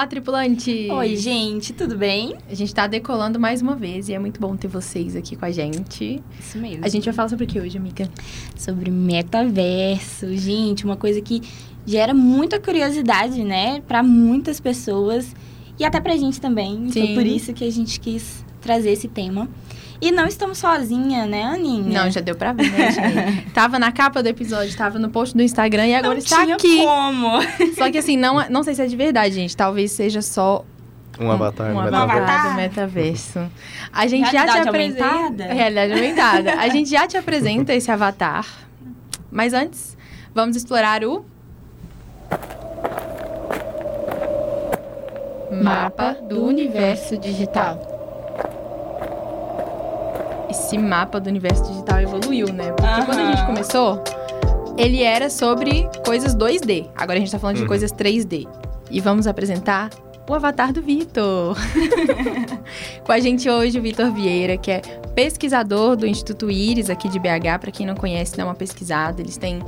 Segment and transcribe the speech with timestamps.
[0.00, 0.88] Olá, tripulante!
[0.90, 2.34] Oi, gente, tudo bem?
[2.48, 5.44] A gente tá decolando mais uma vez e é muito bom ter vocês aqui com
[5.44, 6.22] a gente.
[6.40, 6.82] Isso mesmo.
[6.82, 8.08] A gente vai falar sobre o que hoje, amiga?
[8.56, 10.34] Sobre metaverso.
[10.38, 11.42] Gente, uma coisa que
[11.84, 15.36] gera muita curiosidade, né, para muitas pessoas
[15.78, 16.90] e até pra gente também.
[16.90, 17.08] Sim.
[17.08, 19.50] Foi por isso que a gente quis trazer esse tema.
[20.00, 22.02] E não estamos sozinha, né, Aninha?
[22.04, 23.50] Não, já deu pra ver, né, gente?
[23.50, 26.54] tava na capa do episódio, tava no post do Instagram e agora não está tinha
[26.56, 26.78] aqui.
[26.82, 27.28] como.
[27.76, 29.54] Só que assim, não, não sei se é de verdade, gente.
[29.56, 30.64] Talvez seja só
[31.18, 32.48] Um avatar um avatar metaverso.
[32.48, 33.52] do metaverso.
[33.92, 35.04] A gente já te Realidade apresenta...
[35.06, 35.52] aumentada?
[35.52, 36.54] Realidade aumentada.
[36.54, 38.46] A gente já te apresenta esse avatar.
[39.30, 39.96] Mas antes,
[40.34, 41.24] vamos explorar o...
[45.62, 47.89] Mapa do Universo Digital.
[50.50, 52.72] Esse mapa do universo digital evoluiu, né?
[52.72, 53.06] Porque Aham.
[53.06, 54.02] quando a gente começou,
[54.76, 56.86] ele era sobre coisas 2D.
[56.96, 57.68] Agora a gente tá falando de Uhum.
[57.68, 58.46] coisas 3D.
[58.90, 59.90] E vamos apresentar
[60.28, 61.56] o avatar do Vitor.
[63.04, 64.80] Com a gente hoje o Vitor Vieira, que é
[65.14, 67.58] pesquisador do Instituto Íris aqui de BH.
[67.60, 69.20] Para quem não conhece, dá uma pesquisada.
[69.20, 69.60] Eles têm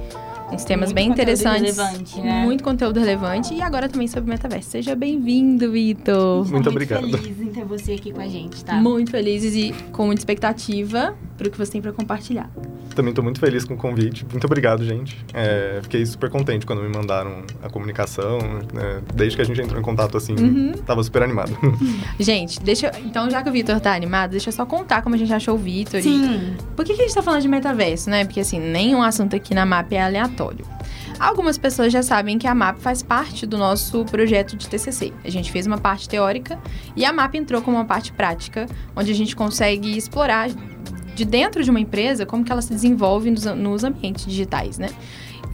[0.53, 1.77] uns temas Muito bem interessantes.
[1.77, 2.45] relevante, né?
[2.45, 3.55] Muito conteúdo relevante.
[3.55, 4.71] E agora também sobre metaverso.
[4.71, 6.49] Seja bem-vindo, Vitor.
[6.51, 7.09] Muito obrigado.
[7.11, 8.75] feliz em ter você aqui com a gente, tá?
[8.75, 12.51] Muito felizes e com muita expectativa para o que você tem para compartilhar.
[12.95, 14.25] Também estou muito feliz com o convite.
[14.31, 15.25] Muito obrigado, gente.
[15.33, 18.39] É, fiquei super contente quando me mandaram a comunicação.
[18.73, 19.01] né?
[19.15, 20.73] Desde que a gente entrou em contato, assim, Uhum.
[20.87, 21.57] tava super animado.
[22.21, 22.89] Gente, deixa.
[22.89, 25.33] eu- Então, já que o Vitor tá animado, deixa eu só contar como a gente
[25.33, 26.01] achou o Vitor.
[26.01, 26.55] e- Sim.
[26.77, 28.25] Por que, que a gente tá falando de metaverso, né?
[28.25, 30.65] Porque, assim, nenhum assunto aqui na MAP é aleatório.
[31.19, 35.13] Algumas pessoas já sabem que a MAP faz parte do nosso projeto de TCC.
[35.25, 36.59] A gente fez uma parte teórica
[36.97, 38.67] e a MAP entrou como uma parte prática,
[38.97, 40.49] onde a gente consegue explorar
[41.15, 44.91] de dentro de uma empresa como que ela se desenvolve nos, nos ambientes digitais, né?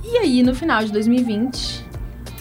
[0.05, 1.85] E aí, no final de 2020,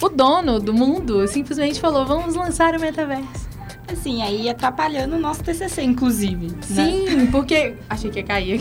[0.00, 3.48] o dono do mundo simplesmente falou: vamos lançar o metaverso.
[3.90, 6.48] Assim, aí atrapalhando o nosso TCC, inclusive.
[6.48, 6.58] né?
[6.60, 7.74] Sim, porque.
[7.88, 8.60] Achei que ia cair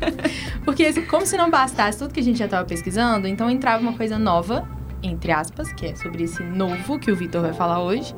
[0.64, 3.94] porque, como se não bastasse tudo que a gente já estava pesquisando, então entrava uma
[3.94, 4.68] coisa nova,
[5.02, 8.14] entre aspas, que é sobre esse novo que o Vitor vai falar hoje,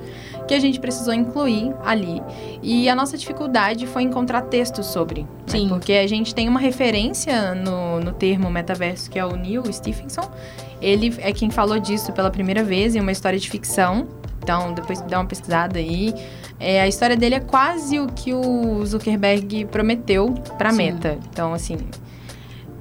[0.46, 2.22] que a gente precisou incluir ali.
[2.62, 5.22] E a nossa dificuldade foi encontrar textos sobre.
[5.22, 5.28] né?
[5.46, 5.68] Sim.
[5.68, 10.30] Porque a gente tem uma referência no, no termo metaverso, que é o Neil Stephenson.
[10.80, 14.08] Ele é quem falou disso pela primeira vez em uma história de ficção.
[14.42, 16.12] Então, depois dá uma pesquisada aí.
[16.58, 20.76] É, a história dele é quase o que o Zuckerberg prometeu pra Sim.
[20.76, 21.18] Meta.
[21.30, 21.76] Então, assim,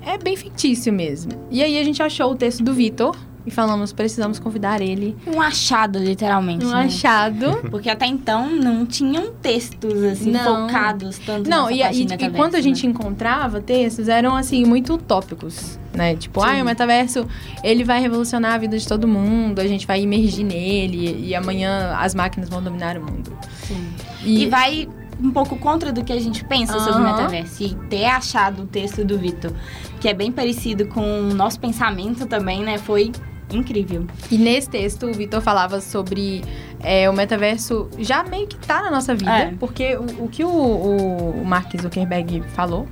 [0.03, 1.31] é bem fictício mesmo.
[1.51, 3.15] E aí a gente achou o texto do Vitor
[3.45, 5.17] e falamos, precisamos convidar ele.
[5.25, 6.65] Um achado, literalmente.
[6.65, 6.83] Um né?
[6.83, 7.69] achado.
[7.69, 10.67] Porque até então não tinham textos assim Não.
[10.67, 12.61] focados tanto Não, e, e, e quando a né?
[12.61, 16.15] gente encontrava textos, eram assim, muito utópicos, né?
[16.15, 16.59] Tipo, Sim.
[16.59, 17.27] ah, o metaverso,
[17.63, 21.95] ele vai revolucionar a vida de todo mundo, a gente vai imergir nele, e amanhã
[21.97, 23.31] as máquinas vão dominar o mundo.
[23.63, 23.87] Sim.
[24.23, 24.87] E, E vai
[25.21, 27.63] um pouco contra do que a gente pensa sobre o metaverso.
[27.63, 29.51] E ter achado o texto do Vitor,
[29.99, 32.77] que é bem parecido com o nosso pensamento também, né?
[32.77, 33.11] Foi
[33.53, 34.05] incrível.
[34.31, 36.43] e nesse texto, o Vitor falava sobre
[36.81, 39.53] é, o metaverso já meio que tá na nossa vida, É.
[39.59, 42.87] porque o, o que o, o, Mark Zuckerberg falou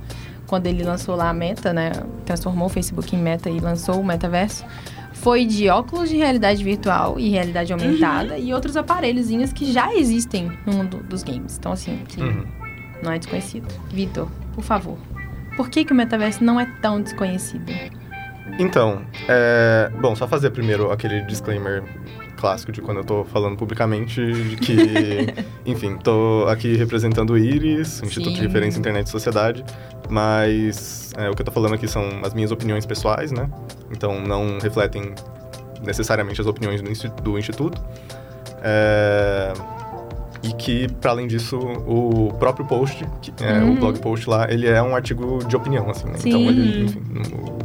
[0.46, 1.92] quando ele lançou lá a Meta, né?
[2.24, 4.64] Transformou o Facebook em Meta e lançou o metaverso.
[5.12, 10.50] Foi de óculos de realidade virtual e realidade aumentada e outros aparelhozinhos que já existem
[10.66, 11.56] no mundo dos games.
[11.58, 12.44] Então, assim, Uhum.
[13.02, 13.68] não é desconhecido.
[13.92, 14.96] Vitor, por favor,
[15.56, 17.70] por que, que o metaverso não é tão desconhecido?
[18.58, 21.82] Então, é, bom, só fazer primeiro aquele disclaimer
[22.36, 25.26] clássico de quando eu tô falando publicamente de que,
[25.64, 28.42] enfim, tô aqui representando o IRIS, o Instituto de.
[28.42, 29.64] Referência Internet e Sociedade,
[30.08, 33.48] mas é, o que eu tô falando aqui são as minhas opiniões pessoais, né?
[33.90, 35.12] Então não refletem
[35.82, 37.80] necessariamente as opiniões do, do Instituto.
[38.62, 39.52] É,
[40.42, 43.72] e que, para além disso, o próprio post, que é, Uhum.
[43.74, 46.14] o blog post lá, ele é um artigo de opinião, assim, né?
[46.24, 47.02] Então, ele, enfim,
[47.34, 47.58] o-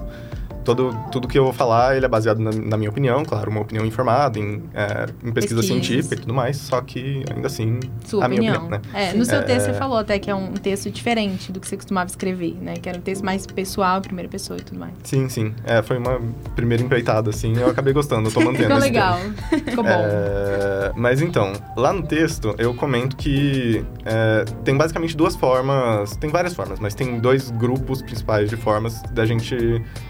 [0.65, 3.61] todo, tudo que eu vou falar, ele é baseado na, na minha opinião, claro, uma
[3.61, 8.25] opinião informada, em, é, em pesquisa científica e tudo mais, só que, ainda assim, Sua
[8.25, 8.65] a minha opinião.
[8.65, 9.09] opinião, né?
[9.11, 9.73] É, no seu É, texto é.
[9.73, 12.73] você falou até que é um texto diferente do que você costumava escrever, né?
[12.75, 14.93] Que era um texto mais pessoal, primeira pessoa e tudo mais.
[15.03, 15.53] Sim, sim.
[15.63, 16.19] É, foi uma
[16.55, 19.19] primeira empreitada, assim, eu acabei gostando, eu tô mantendo Ficou legal.
[19.49, 19.89] Ficou bom.
[19.89, 26.29] É, mas então, lá no texto eu comento que é, tem basicamente duas formas, tem
[26.29, 29.55] várias formas, mas tem dois grupos principais de formas da gente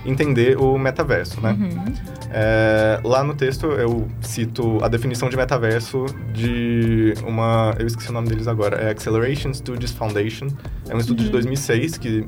[0.05, 1.57] entender o metaverso, né?
[1.59, 1.93] Uhum.
[2.31, 7.73] É, lá no texto eu cito a definição de metaverso de uma.
[7.79, 8.77] Eu esqueci o nome deles agora.
[8.77, 10.47] É Acceleration Studies Foundation.
[10.89, 12.25] É um estudo de 2006 que,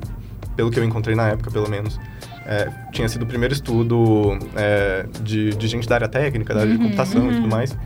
[0.56, 2.00] pelo que eu encontrei na época, pelo menos,
[2.46, 6.72] é, tinha sido o primeiro estudo é, de, de gente da área técnica, da área
[6.72, 7.34] de Uhum, computação e uhum.
[7.42, 7.76] tudo mais.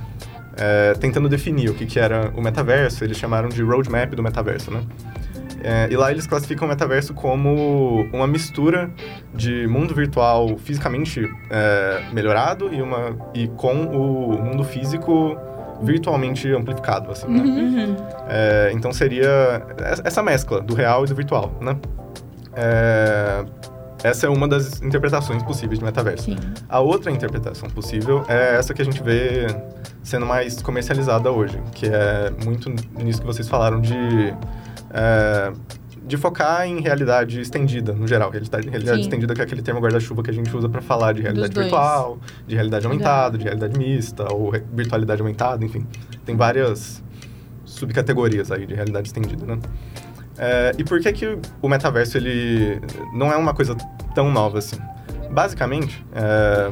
[0.57, 3.03] é, tentando definir o que, que era o metaverso.
[3.03, 4.83] Eles chamaram de roadmap do metaverso, né?
[5.63, 8.91] É, e lá eles classificam o metaverso como uma mistura
[9.35, 15.39] de mundo virtual fisicamente é, melhorado e, uma, e com o mundo físico
[15.83, 17.43] virtualmente amplificado, assim, né?
[17.43, 17.97] Uhum.
[18.29, 19.63] É, então seria
[20.05, 21.77] essa mescla do real e do virtual, né?
[22.55, 23.45] É,
[24.03, 26.25] essa é uma das interpretações possíveis de metaverso.
[26.25, 26.37] Sim.
[26.69, 29.47] A outra interpretação possível é essa que a gente vê
[30.03, 32.69] sendo mais comercializada hoje, que é muito
[32.99, 34.35] nisso que vocês falaram de
[34.93, 35.53] é,
[36.05, 38.31] de focar em realidade estendida, no geral.
[38.31, 41.23] Realidade, realidade estendida que é aquele termo guarda-chuva que a gente usa para falar de
[41.23, 45.87] realidade virtual, de realidade aumentada, de realidade mista, ou virtualidade aumentada, enfim.
[46.25, 47.03] Tem várias
[47.65, 49.59] subcategorias aí de realidade estendida, né?
[50.37, 52.81] É, e por que que o metaverso, ele
[53.15, 53.77] não é uma coisa
[54.15, 54.77] tão nova assim?
[55.31, 56.71] Basicamente, é,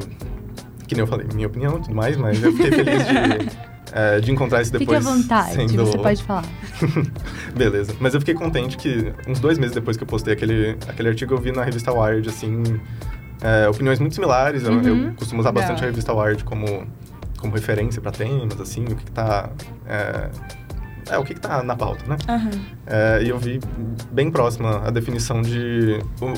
[0.87, 3.57] que nem eu falei, minha opinião e tudo mais, mas eu fiquei feliz de,
[3.91, 5.05] é, de encontrar isso Fique depois.
[5.05, 5.85] à vontade, sendo...
[5.85, 6.43] você pode falar.
[7.55, 7.93] Beleza.
[7.99, 11.33] Mas eu fiquei contente que uns dois meses depois que eu postei aquele, aquele artigo,
[11.33, 12.63] eu vi na revista Wired, assim,
[13.41, 14.63] é, opiniões muito similares.
[14.63, 15.13] Eu- Eu, Uhum.
[15.13, 16.87] costumo usar bastante a revista Wired como,
[17.39, 19.49] como referência para temas, assim, o que, que tá.
[19.87, 20.29] É,
[21.09, 22.17] é, o que, que tá na pauta, né?
[22.87, 23.59] É, e eu vi
[24.11, 25.99] bem próxima a definição de.
[26.21, 26.33] O,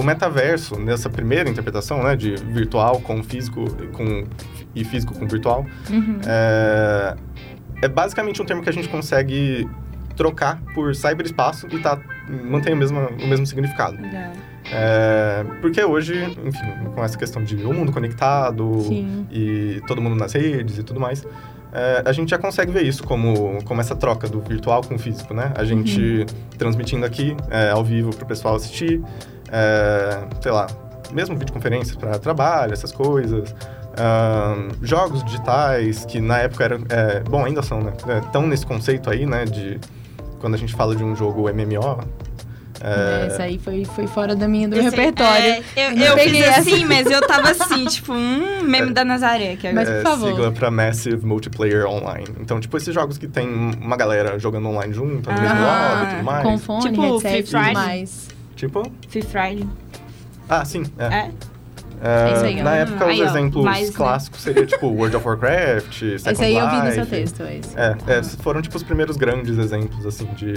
[0.00, 4.24] o metaverso, nessa primeira interpretação, né, de virtual com físico com,
[4.74, 6.18] e físico com virtual, Uhum.
[6.26, 7.16] é,
[7.82, 9.68] é basicamente um termo que a gente consegue
[10.16, 11.98] trocar por cyberespaço e tá,
[12.44, 14.00] mantém o mesmo, o mesmo significado.
[14.00, 14.32] Legal.
[14.72, 19.26] É, porque hoje, enfim, com essa questão de o mundo conectado Sim.
[19.30, 21.26] e todo mundo nas redes e tudo mais,
[21.72, 24.98] é, a gente já consegue ver isso como, como essa troca do virtual com o
[24.98, 25.52] físico, né?
[25.56, 26.26] A gente
[26.58, 29.00] transmitindo aqui é, ao vivo para o pessoal assistir,
[29.52, 30.66] é, sei lá,
[31.12, 33.54] mesmo videoconferências para trabalho, essas coisas.
[34.82, 37.92] Jogos digitais que na época eram, é, bom, ainda são, né?
[38.24, 39.44] Estão nesse conceito aí, né?
[39.44, 39.78] De
[40.38, 42.00] quando a gente fala de um jogo MMO.
[42.82, 45.62] É, Essa aí foi, foi fora da minha, do Esse- repertório.
[45.76, 46.60] é, eu eu peguei fiz essa.
[46.60, 49.56] assim, mas eu tava assim, tipo, hum, meme da Nazaré.
[49.56, 50.02] Que Mas, agora...
[50.02, 50.28] por favor.
[50.28, 52.24] É, sigla para Massive Multiplayer Online.
[52.40, 53.46] Então, tipo, esses jogos que tem
[53.78, 56.42] uma galera jogando online junto, no mesmo Ah, lobby e tudo mais.
[56.42, 57.20] Com fone, Tipo, headset
[57.50, 58.28] Free e tudo mais.
[58.60, 58.82] Tipo?
[59.08, 59.66] Fifth Friday.
[60.46, 60.82] Ah, sim.
[60.98, 61.04] É.
[61.06, 61.30] É?
[62.02, 63.96] É, É isso aí, na época, Aí, os ó, exemplos mais, né?
[63.96, 67.06] clássicos seria, tipo, World of Warcraft, Second Esse aí eu vi no seu Life.
[67.10, 67.78] texto, esse.
[67.78, 70.52] É, é, foram, tipo, os primeiros grandes exemplos, assim, de,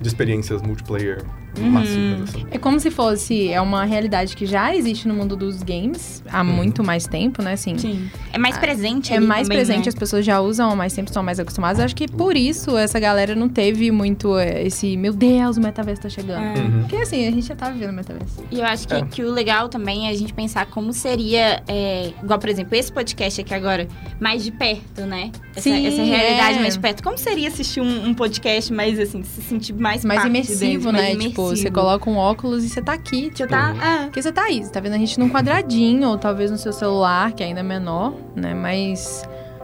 [0.00, 1.22] de experiências multiplayer
[1.58, 1.78] Uhum.
[1.78, 2.46] assim.
[2.50, 6.40] É como se fosse, é uma realidade que já existe no mundo dos games há
[6.42, 6.46] Uhum.
[6.52, 7.52] muito mais tempo, né?
[7.52, 8.10] Assim, Sim.
[8.32, 9.88] É mais Ah, presente É ali mais também, presente, né?
[9.88, 11.80] as pessoas já usam há mais tempo, estão mais acostumadas.
[11.80, 16.02] Acho que por isso essa galera não teve muito é, esse, meu Deus, o metaverso
[16.02, 16.42] tá chegando.
[16.56, 16.60] É.
[16.60, 16.80] Uhum.
[16.80, 18.42] Porque assim, a gente já tá vivendo o metaverso.
[18.50, 19.02] E eu acho que, É.
[19.02, 22.92] que o legal também é a gente pensar como seria, é, igual, por exemplo, esse
[22.92, 23.86] podcast aqui agora,
[24.20, 25.30] mais de perto, né?
[25.54, 26.60] Essa, Sim, essa realidade é.
[26.60, 27.02] mais de perto.
[27.02, 30.98] Como seria assistir um, um podcast mais, assim, se sentir mais Mais parte imersivo, dele,
[30.98, 31.14] né?
[31.14, 31.43] mais Tipo.
[31.50, 33.30] Você coloca um óculos e você tá aqui.
[33.34, 33.70] Você tá...
[33.72, 33.78] Uhum.
[33.80, 36.58] Ah, Porque você tá aí, você tá vendo a gente num quadradinho, ou talvez no
[36.58, 38.54] seu celular, que ainda é menor, né?
[38.54, 39.22] Mas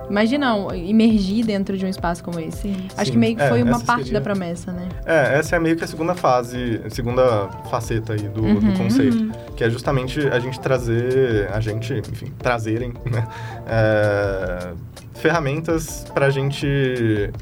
[0.08, 2.68] imagina imergir dentro de um espaço como esse.
[2.96, 3.12] Acho Sim.
[3.12, 4.88] que meio que É, foi uma essa parte seria- da promessa, né?
[5.06, 8.74] É, essa é meio que a segunda fase, a segunda faceta aí do, do Uhum.
[8.76, 9.30] conceito.
[9.56, 13.24] Que é justamente a gente trazer, a gente, enfim, trazerem, né?
[13.68, 14.72] é,
[15.20, 16.66] ferramentas pra gente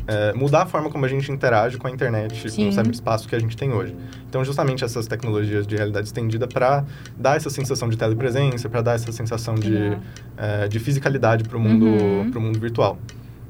[0.07, 2.69] é, mudar a forma como a gente interage com a internet, com Sim.
[2.69, 3.95] o cyberespaço que a gente tem hoje.
[4.29, 6.85] Então, justamente essas tecnologias de realidade estendida para
[7.17, 9.97] dar essa sensação de telepresença, para dar essa sensação de,
[10.37, 12.41] é, de fisicalidade para o mundo, Uhum.
[12.41, 12.99] mundo virtual.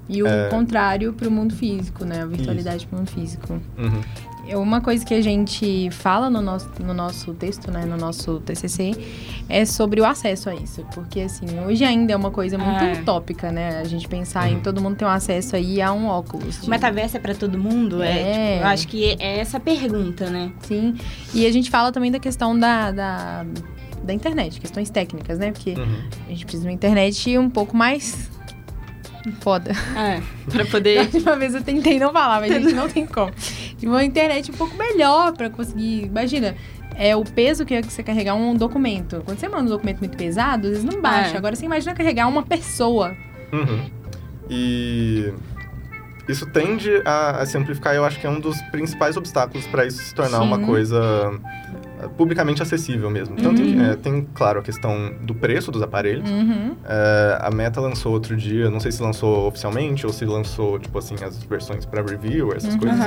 [0.08, 0.48] E o É.
[0.48, 2.22] contrário pro mundo físico, né?
[2.22, 3.60] A virtualidade pro mundo físico.
[3.76, 4.00] Uhum.
[4.50, 8.40] É Uma coisa que a gente fala no nosso, no nosso texto, né, no nosso
[8.40, 8.92] TCC,
[9.46, 10.82] é sobre o acesso a isso.
[10.94, 12.92] Porque, assim, hoje ainda é uma coisa muito É.
[12.94, 13.78] utópica, né?
[13.78, 14.60] A gente pensar em Uhum.
[14.62, 16.62] todo mundo ter um acesso aí a um óculos.
[16.66, 18.02] o metaverso é pra todo mundo?
[18.02, 18.08] É.
[18.08, 18.52] É.
[18.54, 20.50] tipo, eu acho que é essa a pergunta, né?
[20.62, 20.94] Sim.
[21.34, 23.44] E a gente fala também da questão da, da,
[24.02, 25.52] da internet, questões técnicas, né?
[25.52, 25.98] Porque Uhum.
[26.26, 28.30] a gente precisa de uma internet um pouco mais
[29.40, 29.72] foda.
[29.96, 30.20] É,
[30.50, 31.00] pra Da poder...
[31.00, 33.32] última vez eu tentei não falar, mas a gente não tem como.
[33.76, 36.04] De uma internet um pouco melhor pra conseguir.
[36.04, 36.54] Imagina.
[37.00, 39.22] É o peso que é que você carregar um documento.
[39.24, 41.34] Quando você manda um documento muito pesado, às vezes não baixa.
[41.34, 41.38] É.
[41.38, 43.16] Agora você imagina carregar uma pessoa.
[43.52, 43.88] Uhum.
[44.50, 45.32] E
[46.28, 49.86] isso tende a, a se amplificar, eu acho que é um dos principais obstáculos para
[49.86, 50.66] isso se tornar uma Sim.
[50.66, 53.34] coisa eh, publicamente acessível mesmo.
[53.38, 53.84] Então tem, Uhum.
[53.90, 56.28] eh, tem, claro, a questão do preço dos aparelhos.
[56.30, 56.76] Uhum.
[56.88, 60.96] Eh, a Meta lançou outro dia, não sei se lançou oficialmente ou se lançou, tipo
[60.98, 62.80] assim, as versões para review, essas Uhum.
[62.80, 63.06] coisas.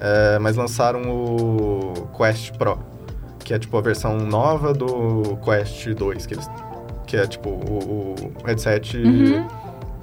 [0.00, 2.78] Eh, mas lançaram o Quest Pro,
[3.44, 6.50] que é tipo a versão nova do Quest 2, que, eles,
[7.06, 9.46] que é tipo o, o headset Uhum.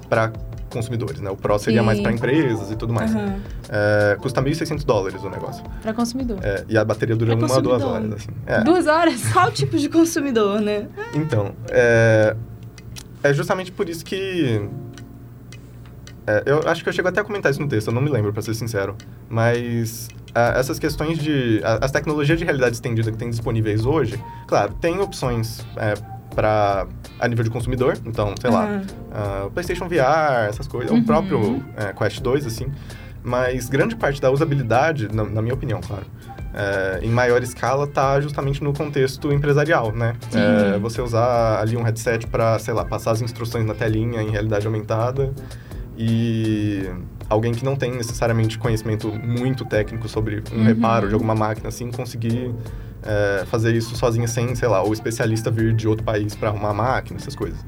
[0.08, 0.32] para
[0.74, 1.30] consumidores, né?
[1.30, 1.86] O Pro seria Sim.
[1.86, 3.14] mais para empresas e tudo mais.
[3.14, 3.36] Aham.
[3.70, 5.64] É, custa 1.600 dólares o negócio.
[5.80, 6.38] Pra consumidor.
[6.42, 8.10] É, e a bateria dura Pra uma, duas consumidor.
[8.10, 8.30] horas, assim.
[8.46, 8.60] É.
[8.62, 9.22] Duas horas?
[9.32, 10.88] Qual tipo de consumidor, né?
[11.14, 12.36] Então, é,
[13.22, 14.68] é justamente por isso que.
[16.26, 18.10] é, eu acho que eu chego até a comentar isso no texto, eu não me
[18.10, 18.94] lembro, pra ser sincero.
[19.30, 21.60] Mas essas questões de.
[21.80, 25.94] as tecnologias de realidade estendida que tem disponíveis hoje, claro, tem opções é,
[26.34, 26.86] para
[27.18, 28.82] a nível de consumidor, então, sei lá, Aham.
[29.12, 30.98] ah, o PlayStation VR, essas coisas, Uhum.
[30.98, 32.66] o próprio é, Quest 2, assim.
[33.22, 36.04] Mas grande parte da usabilidade, na, na minha opinião, claro,
[36.52, 40.14] é, em maior escala, tá justamente no contexto empresarial, né?
[40.34, 44.28] É, você usar ali um headset para, sei lá, passar as instruções na telinha em
[44.30, 45.32] realidade aumentada
[45.96, 46.88] e
[47.28, 50.64] alguém que não tem necessariamente conhecimento muito técnico sobre um Uhum.
[50.64, 52.54] reparo de alguma máquina, assim, conseguir
[53.04, 56.70] é, fazer isso sozinha sem, sei lá, o especialista vir de outro país para arrumar
[56.70, 57.58] a máquina, essas coisas.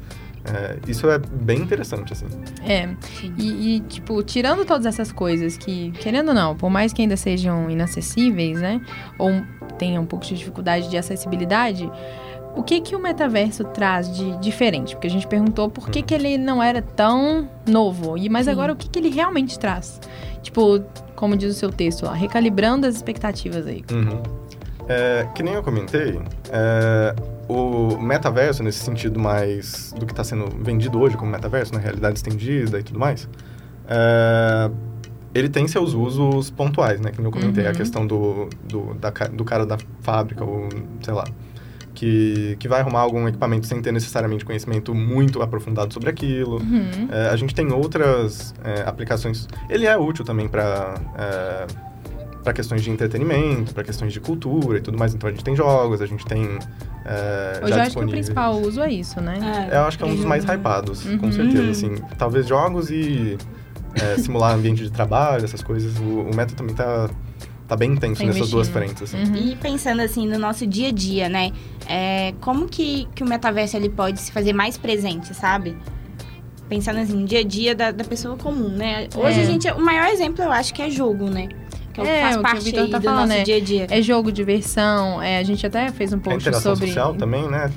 [0.44, 2.26] É, isso é bem interessante, assim.
[2.64, 2.88] É.
[3.36, 7.16] E, e, tipo, tirando todas essas coisas que, querendo ou não, por mais que ainda
[7.16, 8.80] sejam inacessíveis, né?
[9.18, 9.42] Ou
[9.76, 11.90] tenham um pouco de dificuldade de acessibilidade,
[12.54, 14.94] o que que o metaverso traz de diferente?
[14.94, 18.16] Porque a gente perguntou por que, que ele não era tão novo.
[18.16, 18.52] E mas Sim.
[18.52, 20.00] agora o que, que ele realmente traz?
[20.42, 20.80] Tipo,
[21.16, 23.84] como diz o seu texto lá, recalibrando as expectativas aí.
[23.90, 24.22] Uhum.
[24.88, 27.14] É, que nem eu comentei, é,
[27.48, 32.16] o metaverso, nesse sentido mais do que está sendo vendido hoje como metaverso, na realidade
[32.18, 33.28] estendida e tudo mais,
[33.88, 34.70] é,
[35.34, 37.10] ele tem seus usos pontuais, né?
[37.10, 37.70] Que nem eu comentei, Uhum.
[37.70, 40.68] a questão do, do, da do cara da fábrica, ou
[41.02, 41.24] sei lá,
[41.94, 46.58] que, que vai arrumar algum equipamento sem ter necessariamente conhecimento muito aprofundado sobre aquilo.
[46.58, 47.08] Uhum.
[47.10, 49.46] É, a gente tem outras é, aplicações.
[49.68, 50.94] Ele é útil também para
[52.46, 55.12] para questões de entretenimento, para questões de cultura e tudo mais.
[55.12, 56.58] Então a gente tem jogos, a gente tem
[57.04, 59.68] é, Hoje já eu acho que o principal uso é isso, né?
[59.72, 61.32] Eu acho que é um dos mais hypados, com Uhum.
[61.32, 61.70] certeza.
[61.72, 63.36] Assim, talvez jogos e
[64.00, 65.98] é, simular ambiente de trabalho, essas coisas.
[65.98, 67.10] O, o meta também tá,
[67.66, 69.02] tá bem intenso Tá nessas duas frentes.
[69.02, 69.24] Assim.
[69.24, 69.34] Uhum.
[69.52, 71.50] E pensando assim no nosso dia a dia, né?
[71.88, 75.76] É, como que, que o metaverso ele pode se fazer mais presente, sabe?
[76.68, 79.08] Pensando assim, no dia a dia da, da pessoa comum, né?
[79.16, 79.42] Hoje É.
[79.42, 81.48] a gente, o maior exemplo eu acho que é jogo, né?
[82.04, 83.42] Que É, faz o que o parte tá do falando, nosso é.
[83.42, 83.86] dia a dia.
[83.90, 85.22] É jogo, diversão.
[85.22, 86.88] É, a gente até fez um A post interação sobre.
[86.88, 87.70] social também, né?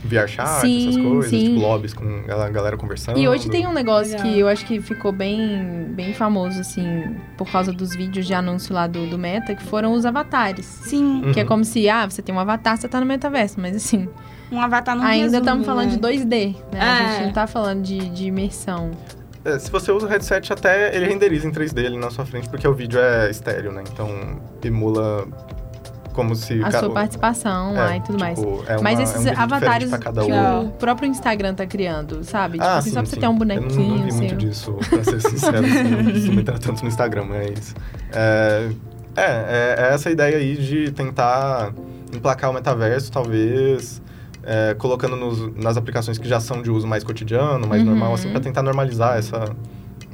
[0.62, 1.44] Sim, essas coisas, sim.
[1.54, 3.18] tipo, lobbies com a galera conversando.
[3.20, 4.28] E hoje tem um negócio Legal.
[4.34, 8.74] que eu acho que ficou bem, bem famoso, assim, por causa dos vídeos de anúncio
[8.74, 10.66] lá do, do Meta, que foram os avatares.
[10.66, 11.32] Sim, Uhum.
[11.34, 13.56] Que é como se, ah, você tem um avatar, você tá no metaverso.
[13.60, 14.08] Mas assim,
[14.52, 15.96] um avatar não ainda estamos falando né?
[15.96, 16.80] de 2D, né?
[16.82, 17.12] A É.
[17.16, 18.92] gente não tá falando de, de imersão.
[19.46, 22.50] É, se você usa o headset, até ele renderiza em 3D ali na sua frente,
[22.50, 23.84] porque o vídeo é estéreo, né?
[23.92, 24.10] Então,
[24.64, 25.26] emula
[26.14, 26.62] como se...
[26.62, 28.38] A ca- sua participação lá e tudo mais.
[28.38, 30.66] tipo, É uma, Mas é um esses avatares que um.
[30.66, 32.58] o próprio Instagram tá criando, sabe?
[32.58, 33.22] Tipo Ah, assim, sim, só pra você sim.
[33.22, 34.18] ter um Eu bonequinho não, não vi seu.
[34.22, 35.92] muito disso, pra ser sincero, assim,
[36.28, 37.74] eu não entrar tanto no Instagram, mas...
[38.12, 38.70] É,
[39.16, 41.72] é, é, é essa ideia aí de tentar
[42.14, 44.02] emplacar o metaverso, talvez...
[44.52, 47.90] é, colocando nos- nas aplicações que já são de uso mais cotidiano, mais Uhum.
[47.90, 49.46] normal, assim, pra tentar normalizar essa,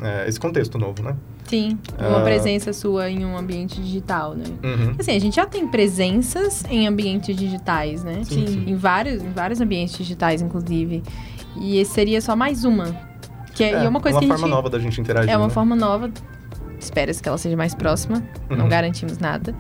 [0.02, 1.16] é, esse contexto novo, né?
[1.46, 2.24] Sim, uma Ah.
[2.24, 4.44] presença sua em um ambiente digital, né?
[4.62, 4.96] Uhum.
[5.00, 8.24] Assim, a gente já tem presenças em ambientes digitais, né?
[8.26, 8.64] Sim, sim.
[8.68, 11.02] Em vários, em vários ambientes digitais, inclusive.
[11.56, 12.94] E esse seria só mais uma.
[13.54, 14.54] Que é, é uma coisa que a forma gente...
[14.54, 15.54] nova da gente interagir, É uma né?
[15.54, 16.12] forma nova.
[16.78, 18.22] Espera-se que ela seja mais próxima.
[18.50, 18.68] Não Uhum.
[18.70, 19.56] garantimos nada.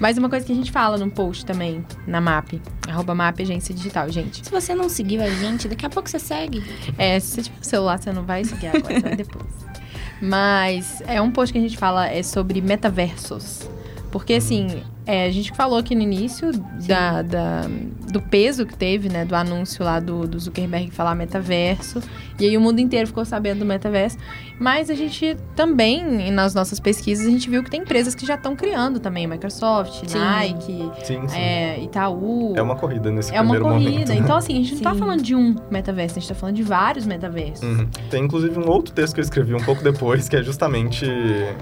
[0.00, 2.60] Mas uma coisa que a gente fala num post também, na MAP.
[2.88, 4.44] Arroba MAP Agência Digital, gente.
[4.44, 6.62] Se você não seguiu a gente, daqui a pouco você segue.
[6.98, 9.46] É, se você tiver o celular, você não vai seguir agora, você vai depois.
[10.20, 13.68] Mas é um post que a gente fala é sobre metaversos.
[14.14, 14.68] Porque, assim,
[15.04, 16.52] é, a gente falou aqui no início
[16.86, 17.66] da, da-
[18.12, 19.24] do peso que teve, né?
[19.24, 22.00] Do anúncio lá do, do Zuckerberg falar metaverso.
[22.38, 24.16] E aí o mundo inteiro ficou sabendo do metaverso.
[24.60, 28.36] Mas a gente também, nas nossas pesquisas, a gente viu que tem empresas que já
[28.36, 29.26] estão criando também.
[29.26, 30.16] Microsoft, Sim.
[30.16, 31.36] Nike, Sim, sim.
[31.36, 32.54] é, Itaú.
[32.56, 33.90] É uma corrida nesse É uma primeiro corrida.
[33.90, 34.08] momento.
[34.10, 34.14] né?
[34.14, 34.98] Então, assim, a gente não tá Sim.
[35.00, 37.64] falando de um metaverso, a gente tá falando de vários metaversos.
[37.68, 37.88] Uhum.
[38.10, 41.04] Tem inclusive um outro texto que eu escrevi um pouco depois, que é justamente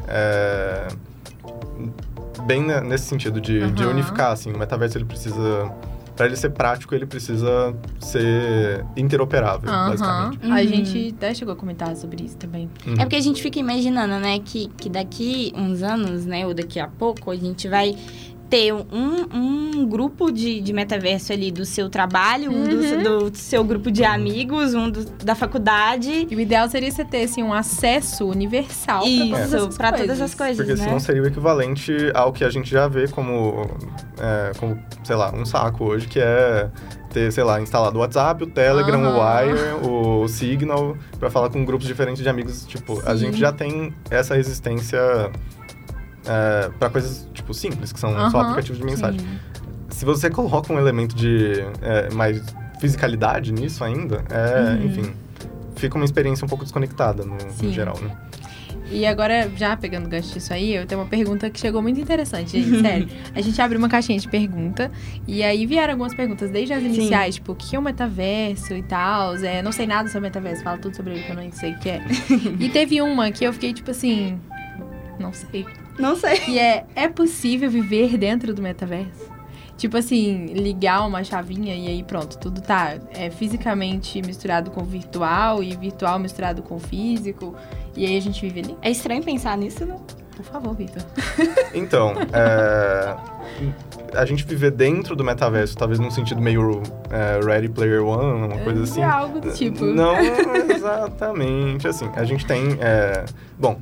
[0.06, 0.88] é,
[2.46, 3.92] bem ne- nesse sentido de, de Aham.
[3.92, 5.70] unificar, assim, o metaverso ele precisa,
[6.16, 9.90] para ele ser prático, ele precisa ser interoperável, Aham.
[9.90, 10.38] basicamente.
[10.44, 10.66] A Uhum.
[10.68, 12.68] gente até chegou a comentar sobre isso também.
[12.86, 12.94] Uhum.
[12.94, 16.78] É porque a gente fica imaginando, né, que, que daqui uns anos, né, ou daqui
[16.80, 17.96] a pouco, a gente vai
[18.52, 18.84] ter um,
[19.32, 22.64] um grupo de, de metaverso ali do seu trabalho, um
[23.02, 26.26] do, do seu grupo de amigos, um do- da faculdade.
[26.30, 29.88] E o ideal seria você ter, assim, um acesso universal pra todas Isso, essas pra
[29.88, 30.06] coisas.
[30.06, 30.84] todas as coisas, Porque né?
[30.84, 33.66] senão seria o equivalente ao que a gente já vê como,
[34.20, 36.68] é, como sei lá, um saco hoje, que é
[37.08, 39.46] ter, sei lá, instalado o WhatsApp, o Telegram, o Aham.
[39.46, 42.66] Wire, o Signal, pra falar com grupos diferentes de amigos.
[42.66, 43.16] Tipo, a Sim.
[43.26, 45.00] gente já tem essa resistência
[46.26, 48.40] é, para coisas, tipo, simples, que são só Aham.
[48.50, 49.20] aplicativos de mensagem.
[49.20, 49.26] Sim.
[49.90, 52.42] Se você coloca um elemento de é, mais
[52.80, 54.86] fisicalidade nisso ainda, é, Uhum.
[54.86, 55.12] enfim,
[55.76, 57.66] fica uma experiência um pouco desconectada no, Sim.
[57.66, 58.10] no geral, né?
[58.90, 61.98] E agora, já pegando o gancho disso aí, eu tenho uma pergunta que chegou muito
[61.98, 62.82] interessante, gente.
[62.82, 63.08] Sério.
[63.34, 64.90] A gente abriu uma caixinha de pergunta
[65.26, 68.82] e aí vieram algumas perguntas, desde as iniciais, tipo, o que é o metaverso e
[68.82, 69.36] tal.
[69.36, 71.78] É, não sei nada sobre metaverso, fala tudo sobre ele que eu não sei o
[71.78, 72.02] que é.
[72.60, 74.38] e teve uma que eu fiquei, tipo assim.
[75.18, 75.64] Não sei.
[75.98, 76.38] Não sei.
[76.38, 79.30] Que é: é possível viver dentro do metaverso?
[79.76, 85.62] Tipo assim, ligar uma chavinha e aí pronto, tudo tá é, fisicamente misturado com virtual
[85.62, 87.54] e virtual misturado com físico.
[87.96, 88.76] E aí a gente vive ali?
[88.80, 89.96] É estranho pensar nisso, né?
[90.36, 91.02] Por favor, Vitor.
[91.74, 93.16] Então, é,
[94.14, 98.58] a gente viver dentro do metaverso, talvez num sentido meio é, Ready Player One, uma
[98.58, 99.00] coisa assim.
[99.00, 99.84] É algo do tipo.
[99.84, 100.16] Não
[100.70, 102.10] exatamente assim.
[102.14, 102.78] A gente tem.
[102.80, 103.24] é,
[103.58, 103.78] bom,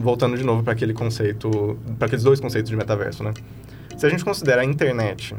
[0.00, 1.78] voltando de novo para aquele conceito.
[1.98, 3.32] para aqueles dois conceitos de metaverso, né?
[3.96, 5.34] Se a gente considera a internet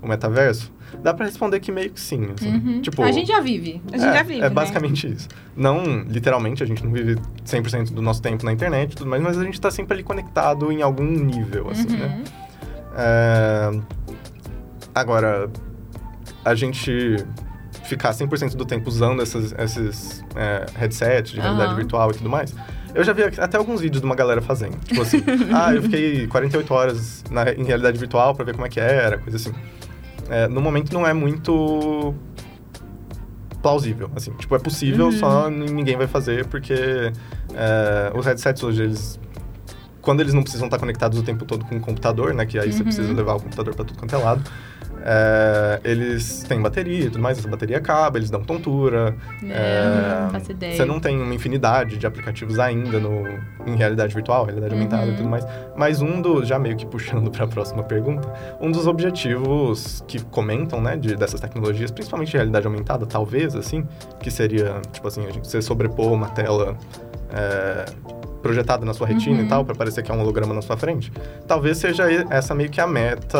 [0.00, 2.28] o metaverso, dá para responder que meio que sim.
[2.36, 2.52] assim.
[2.54, 2.80] Uhum.
[2.82, 3.80] Tipo, a gente já vive.
[3.92, 4.50] A gente é, já vive, É né?
[4.50, 5.28] basicamente isso.
[5.56, 9.22] Não, literalmente, a gente não vive 100% do nosso tempo na internet e tudo mais,
[9.22, 11.98] mas a gente tá sempre ali conectado em algum nível, assim, Uhum.
[11.98, 12.24] né?
[12.96, 13.70] É,
[14.94, 15.48] Agora,
[16.44, 17.16] a gente
[17.84, 21.76] ficar 100% do tempo usando essas, esses é, headsets de realidade Aham.
[21.76, 22.54] virtual e tudo mais.
[22.94, 24.76] Eu já vi até alguns vídeos de uma galera fazendo.
[24.84, 25.22] Tipo assim,
[25.52, 29.18] ah, eu fiquei 48 horas na, em realidade virtual pra ver como é que era,
[29.18, 29.52] coisa assim.
[30.28, 32.14] É, no momento não é muito
[33.62, 34.32] plausível, assim.
[34.32, 35.12] Tipo, é possível, Uhum.
[35.12, 36.74] só ninguém vai fazer porque
[37.54, 39.20] é, os headsets hoje, eles...
[40.00, 42.44] Quando eles não precisam estar conectados o tempo todo com o computador, né?
[42.44, 42.84] Que aí você Uhum.
[42.84, 44.42] precisa levar o computador pra tudo quanto é lado.
[45.04, 49.14] É, eles têm bateria e tudo mais, essa bateria acaba, eles dão tontura.
[49.44, 50.76] É, faço ideia.
[50.76, 53.24] Você não tem uma infinidade de aplicativos ainda no,
[53.66, 55.12] em realidade virtual, realidade aumentada Uhum.
[55.12, 55.46] e tudo mais.
[55.76, 58.28] Mas um dos, já meio que puxando para a próxima pergunta,
[58.60, 63.86] um dos objetivos que comentam, né, de, dessas tecnologias, principalmente de realidade aumentada, talvez, assim,
[64.20, 66.76] que seria, tipo assim, a gente, você sobrepor uma tela
[67.32, 67.84] é,
[68.42, 69.44] projetada na sua retina Uhum.
[69.44, 71.12] e tal, para parecer que é um holograma na sua frente,
[71.46, 73.38] talvez seja essa meio que a meta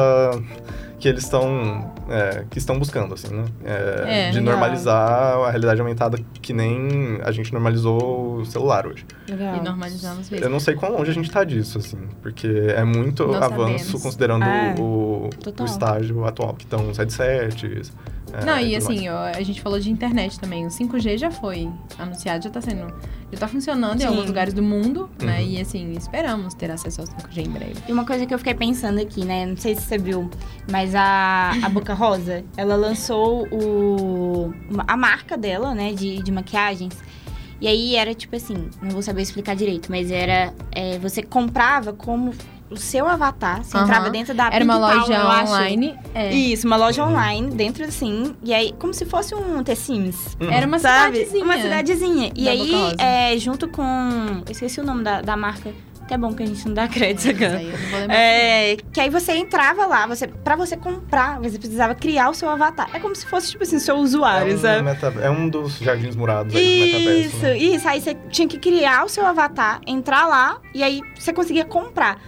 [1.02, 4.52] que eles estão é, que estão buscando assim né É, É, de legal.
[4.54, 9.56] normalizar a realidade aumentada que nem a gente normalizou o celular hoje Legal.
[9.56, 10.48] E normalizamos eu mesmo.
[10.50, 14.02] não sei quão longe a gente tá disso assim porque é muito Não avanço sabemos.
[14.02, 15.28] considerando É, o,
[15.60, 17.92] o estágio atual que estão os headsets
[18.32, 20.64] é, Não, e assim, ó, a gente falou de internet também.
[20.64, 22.86] O 5G já foi anunciado, já tá sendo.
[23.32, 24.06] Já tá funcionando em Sim.
[24.06, 25.40] alguns lugares do mundo, né?
[25.40, 25.46] Uhum.
[25.46, 27.74] E assim, esperamos ter acesso ao 5G em breve.
[27.88, 29.46] E uma coisa que eu fiquei pensando aqui, né?
[29.46, 30.30] Não sei se você viu,
[30.70, 34.52] mas a, a Boca Rosa, ela lançou o,
[34.86, 35.92] a marca dela, né?
[35.92, 36.94] De, de maquiagens.
[37.58, 40.52] E aí era tipo assim, não vou saber explicar direito, mas era.
[40.72, 42.34] é, você comprava como
[42.72, 45.50] o seu avatar, você entrava dentro da Era uma loja acho.
[45.52, 45.98] online.
[46.14, 46.32] É.
[46.32, 48.34] Isso, uma loja online, dentro assim.
[48.42, 50.36] E aí, como se fosse um The-Sims.
[50.40, 50.50] Uhum.
[50.50, 51.16] Era uma sabe?
[51.18, 51.44] cidadezinha.
[51.44, 52.32] Uma cidadezinha.
[52.34, 53.82] E da aí, é, junto com.
[54.46, 55.70] Eu esqueci o nome da, da marca.
[56.02, 57.62] Até bom que a gente não dá crédito agora.
[58.12, 62.48] É, que aí você entrava lá, você, pra você comprar, você precisava criar o seu
[62.50, 62.90] avatar.
[62.92, 64.82] É como se fosse, tipo assim, seu usuário, é, um sabe?
[64.82, 67.56] meta- é um dos jardins murados aí do metaverso Isso, né?
[67.56, 67.88] isso.
[67.88, 72.18] Aí você tinha que criar o seu avatar, entrar lá e aí você conseguia comprar.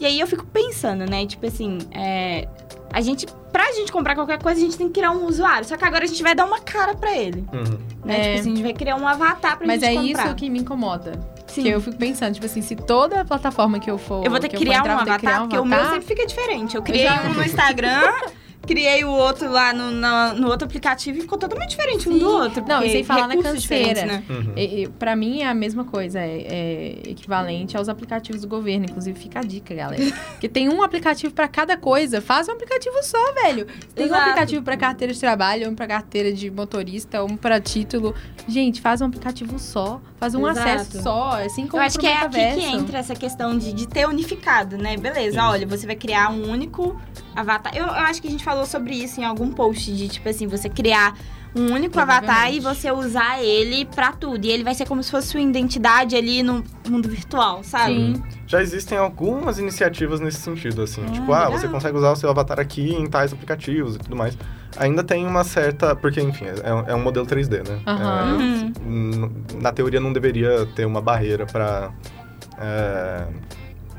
[0.00, 1.26] E aí eu fico pensando, né?
[1.26, 2.48] Tipo assim, é,
[2.92, 5.64] a gente, pra gente comprar qualquer coisa, a gente tem que criar um usuário.
[5.66, 7.44] Só que agora a gente vai dar uma cara pra ele.
[7.52, 7.78] Uhum.
[8.04, 8.14] Né?
[8.18, 8.22] É.
[8.22, 10.26] Tipo assim, a gente vai criar um avatar pra Mas gente é comprar.
[10.26, 11.12] isso que me incomoda.
[11.46, 11.62] Sim.
[11.64, 14.24] Que eu fico pensando, tipo assim, se toda plataforma que eu for.
[14.24, 15.58] Eu vou ter que eu criar entrar, um vou ter que avatar, criar um porque
[15.58, 15.94] o meu avatar.
[16.00, 16.76] sempre fica diferente.
[16.76, 18.12] Eu criei já- um no Instagram,
[18.66, 22.18] criei o outro lá no, na- no outro aplicativo e ficou totalmente diferente um Sim.
[22.18, 22.64] do outro.
[22.66, 24.04] Não, e sem falar na canseira.
[24.06, 24.22] né?
[24.28, 24.52] Uhum.
[24.56, 26.46] E, e, pra mim é a mesma coisa, é,
[27.04, 28.84] é equivalente aos aplicativos do governo.
[28.84, 30.02] Inclusive, fica a dica, galera.
[30.32, 32.20] Porque tem um aplicativo pra cada coisa.
[32.20, 33.66] Faz um aplicativo só, velho.
[33.94, 34.22] Tem um Exato.
[34.22, 38.14] aplicativo pra carteira de trabalho, um pra carteira de motorista, um pra título.
[38.46, 40.00] Gente, faz um aplicativo só.
[40.18, 40.68] Faz um Exato.
[40.68, 41.30] acesso só.
[41.42, 44.76] Assim como Eu acho que é aqui que entra essa questão de, de ter unificado,
[44.76, 44.96] né?
[44.96, 45.46] Beleza, Isso.
[45.48, 47.00] olha, você vai criar um único
[47.34, 47.76] avatar.
[47.76, 50.46] Eu, eu acho que a gente falou sobre isso em algum post, de tipo assim,
[50.46, 51.14] você criar
[51.54, 54.44] um único avatar e você usar ele pra tudo.
[54.44, 57.94] E ele vai ser como se fosse sua identidade ali no mundo virtual, sabe?
[57.94, 58.22] Sim.
[58.46, 61.04] Já existem algumas iniciativas nesse sentido, assim.
[61.06, 61.58] Ah, tipo, ah, legal.
[61.58, 64.36] você consegue usar o seu avatar aqui em tais aplicativos e tudo mais.
[64.76, 65.96] Ainda tem uma certa.
[65.96, 67.80] Porque, enfim, é, é um modelo 3D, né?
[67.86, 68.72] Aham.
[68.84, 69.30] Uhum.
[69.58, 71.90] É, na teoria não deveria ter uma barreira pra.
[72.58, 73.26] É,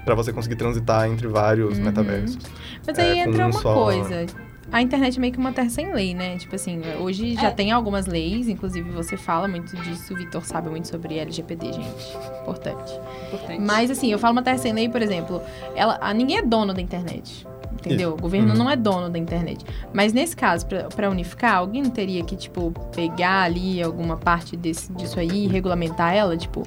[0.05, 1.83] pra você conseguir transitar entre vários Uhum.
[1.85, 2.37] metaversos.
[2.85, 4.25] Mas É, aí com entra um uma só- coisa.
[4.71, 6.37] a internet é meio que uma terra sem lei, né?
[6.37, 7.51] Tipo assim, hoje já É.
[7.51, 12.17] tem algumas leis, inclusive você fala muito disso, o Vitor sabe muito sobre LGPD, gente.
[12.41, 12.99] Importante.
[13.27, 13.61] Importante.
[13.61, 15.41] Mas assim, eu falo uma terra sem lei, por exemplo,
[15.75, 17.45] ela, a, ninguém é dono da internet.
[17.73, 18.13] Entendeu?
[18.13, 18.57] O governo Uhum.
[18.59, 19.65] não é dono da internet.
[19.91, 24.55] Mas nesse caso, pra, pra unificar, alguém não teria que, tipo, pegar ali alguma parte
[24.55, 26.37] desse, disso aí e regulamentar ela?
[26.37, 26.61] Tipo,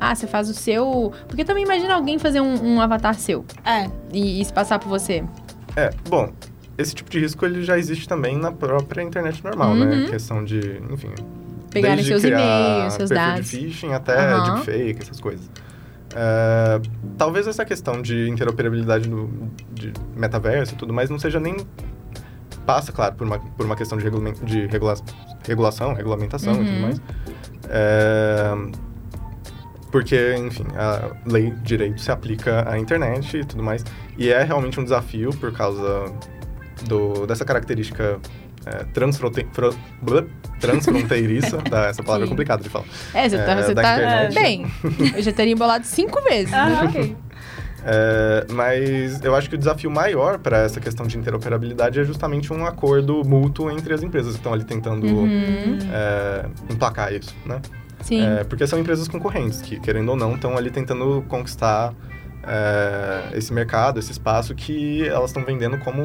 [0.00, 1.12] ah, você faz o seu.
[1.26, 4.88] Porque também imagina alguém fazer um, um avatar seu É, e, e se passar por
[4.88, 5.24] você.
[5.76, 6.32] É, bom,
[6.76, 9.84] esse tipo de risco ele já existe também na própria internet normal, Uhum.
[10.02, 10.06] né?
[10.08, 11.10] Questão de, enfim,
[11.70, 13.48] Pegarem seus e-mails, seus dados.
[13.50, 14.54] de phishing até Aham.
[14.54, 15.50] deepfake, essas coisas.
[16.16, 16.80] É,
[17.18, 19.28] talvez essa questão de interoperabilidade do,
[19.72, 21.56] de metaverso e tudo mais não seja nem...
[22.64, 24.96] Passa, claro, por uma, por uma questão de, regulamen- de regula-
[25.46, 26.80] regulação, regulamentação e tudo Uhum.
[26.82, 27.00] mais.
[27.68, 28.54] É,
[29.90, 33.84] porque, enfim, a lei de direito se aplica à internet e tudo mais.
[34.16, 36.12] E é realmente um desafio por causa
[36.86, 38.18] do, dessa característica
[38.66, 40.24] é, transfronte, fro- blá,
[40.60, 41.56] transfronteiriça.
[41.58, 42.30] tá, essa palavra é Sim.
[42.32, 42.84] complicada de falar.
[43.14, 44.34] É, você É, tá, você da tá internet.
[44.34, 44.66] bem.
[45.16, 46.52] Eu já teria embolado cinco vezes.
[46.52, 47.16] Ah, ok.
[47.84, 52.52] É, mas eu acho que o desafio maior para essa questão de interoperabilidade é justamente
[52.52, 55.78] um acordo mútuo entre as empresas que estão ali tentando Uhum.
[55.90, 57.60] é, emplacar isso, né?
[58.08, 58.24] Sim.
[58.24, 61.92] É, porque são empresas concorrentes que, querendo ou não, estão ali tentando conquistar
[62.42, 66.02] é, esse mercado, esse espaço que elas estão vendendo como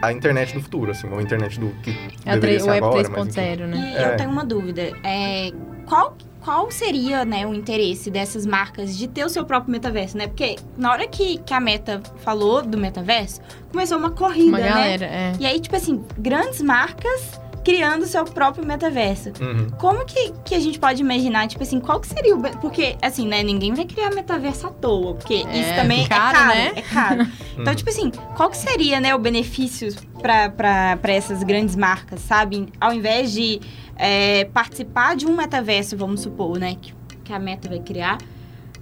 [0.00, 1.90] a internet do futuro, assim, ou a internet do que
[2.24, 3.40] É a deveria ser Web agora, mas enfim.
[3.40, 3.92] 3.0, né?
[3.92, 4.12] E É.
[4.12, 4.90] eu tenho uma dúvida.
[5.04, 5.50] É,
[5.86, 10.26] qual, qual seria né, o interesse dessas marcas de ter o seu próprio metaverso, né?
[10.28, 14.68] Porque na hora que, que a Meta falou do metaverso, começou uma corrida, Uma né?
[14.68, 15.32] galera, é.
[15.40, 19.32] E aí, tipo assim, grandes marcas criando o seu próprio metaverso.
[19.40, 19.66] Uhum.
[19.76, 22.40] Como que, que a gente pode imaginar, tipo assim, qual que seria o...
[22.60, 26.38] Porque, assim, né, ninguém vai criar metaverso à toa, porque É, isso também caro, é
[26.38, 26.72] caro, né?
[26.76, 27.26] é caro.
[27.58, 27.74] Então, Uhum.
[27.74, 32.68] tipo assim, qual que seria, né, o benefício pra essas grandes marcas, sabe?
[32.80, 33.60] Ao invés de
[33.96, 38.18] é, participar de um metaverso, vamos supor, né, que, que a Meta vai criar,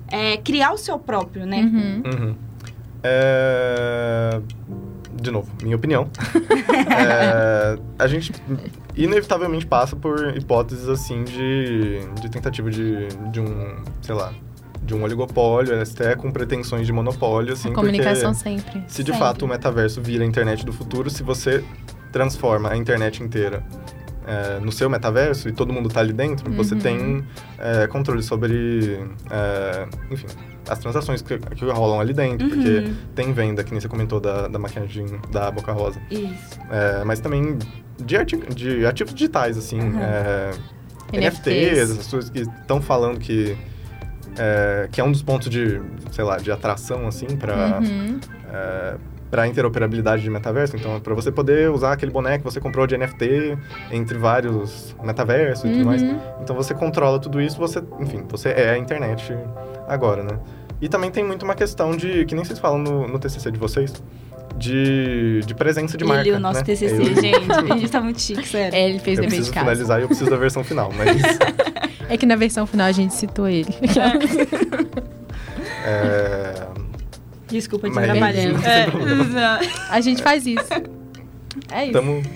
[0.08, 1.56] é, criar o seu próprio, né?
[1.62, 2.02] Uhum.
[2.04, 2.34] Uhum.
[3.02, 4.40] É,
[5.20, 6.08] De novo, minha opinião.
[6.96, 8.32] É, A gente
[8.96, 14.32] inevitavelmente passa por hipóteses assim de, de tentativa de, de um, sei lá,
[14.82, 18.84] de um oligopólio, até com pretensões de monopólio, assim, A comunicação sempre.
[18.86, 19.18] se de Sempre.
[19.26, 21.64] fato o metaverso vira a internet do futuro, se você
[22.12, 23.64] transforma a internet inteira
[24.26, 26.80] é, no seu metaverso e todo mundo tá ali dentro, você Uhum.
[26.80, 27.24] tem
[27.58, 29.00] é, controle sobre,
[29.30, 30.26] é, enfim,
[30.68, 32.94] as transações que, que rolam ali dentro, porque Uhum.
[33.14, 36.00] tem venda, que nem você comentou da, da maquiagem da Boca Rosa.
[36.10, 36.58] Isso.
[36.70, 37.58] É, mas também
[37.98, 39.98] de, arti de ativos digitais, assim, Uhum.
[40.00, 40.50] é,
[41.12, 41.46] NFTs.
[41.46, 43.56] NFTs, essas coisas que estão falando que
[44.36, 48.18] é, que é um dos pontos de, sei lá, de atração, assim, para Uhum.
[49.30, 50.76] para interoperabilidade de metaverso.
[50.76, 53.58] Então, para você poder usar aquele boneco que você comprou de NFT
[53.90, 56.02] entre vários metaversos e tudo mais.
[56.02, 56.20] Uhum.
[56.40, 59.36] Então, você controla tudo isso, você, enfim, você é a internet
[59.88, 60.38] agora, né?
[60.80, 63.58] E também tem muito uma questão de, que nem vocês falam no, no TCC de
[63.58, 63.92] vocês,
[64.58, 66.64] de, de presença de Ele marca, e o nosso né?
[66.64, 67.52] TCC, Eu- gente.
[67.72, 68.74] A gente tá muito chique, sério.
[68.76, 69.64] É, ele fez Eu dever preciso de casa.
[69.66, 71.16] finalizar e eu preciso da versão final, mas
[72.08, 73.74] É que na versão final a gente citou ele.
[75.84, 76.66] é,
[77.48, 78.58] Desculpa te Mas- atrapalhando.
[78.58, 78.86] Sem É,
[79.90, 80.64] a gente faz isso.
[81.70, 81.96] É isso.
[81.98, 82.26] Estamos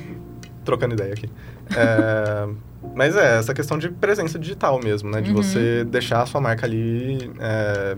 [0.64, 1.28] trocando ideia aqui.
[1.76, 2.48] É,
[2.94, 5.20] mas é, essa questão de presença digital mesmo, né?
[5.20, 5.36] De Uhum.
[5.36, 7.96] você deixar a sua marca ali, é,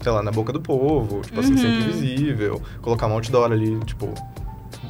[0.00, 1.58] sei lá, na boca do povo, tipo assim, Uhum.
[1.58, 2.60] sempre visível.
[2.80, 4.12] Colocar um outdoor ali, tipo,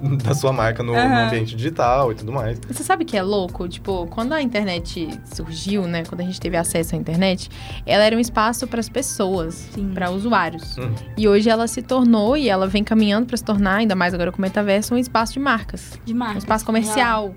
[0.24, 1.26] da sua marca no, no Aham.
[1.26, 2.58] ambiente digital e tudo mais.
[2.66, 3.68] Você sabe que é louco?
[3.68, 6.02] Tipo, quando a internet surgiu, né?
[6.04, 7.48] Quando a gente teve acesso à internet,
[7.86, 10.76] ela era um espaço para as pessoas, para usuários.
[10.78, 10.92] Uhum.
[11.16, 14.32] E hoje ela se tornou, e ela vem caminhando para se tornar, ainda mais agora
[14.32, 15.92] com o metaverso, um espaço de marcas.
[16.04, 16.38] De Um marca.
[16.38, 17.32] espaço comercial.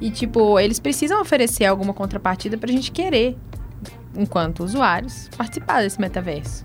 [0.00, 3.36] E, tipo, eles precisam oferecer alguma contrapartida pra gente querer,
[4.16, 6.64] enquanto usuários, participar desse metaverso.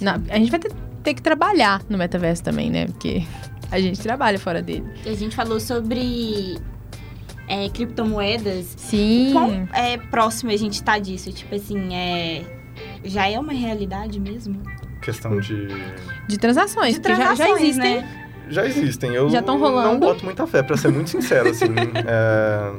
[0.00, 2.86] Na- a gente vai ter, ter que trabalhar no metaverso também, né?
[2.86, 3.22] Porque
[3.70, 4.84] a gente trabalha fora dele.
[5.06, 6.58] A gente falou sobre
[7.48, 8.74] é, criptomoedas.
[8.76, 9.30] Sim.
[9.32, 11.30] Quão é, próximo a gente tá disso?
[11.32, 12.42] Tipo assim, é...
[13.04, 14.60] Já é uma realidade mesmo?
[15.02, 15.66] Questão de.
[16.28, 18.00] De transações, De porque já- já, transações, existem.
[18.00, 18.21] né?
[18.52, 19.14] Já existem.
[19.14, 19.98] Eu Já tão não rolando?
[20.00, 21.66] boto muita fé, pra ser muito sincero, assim.
[22.06, 22.72] É,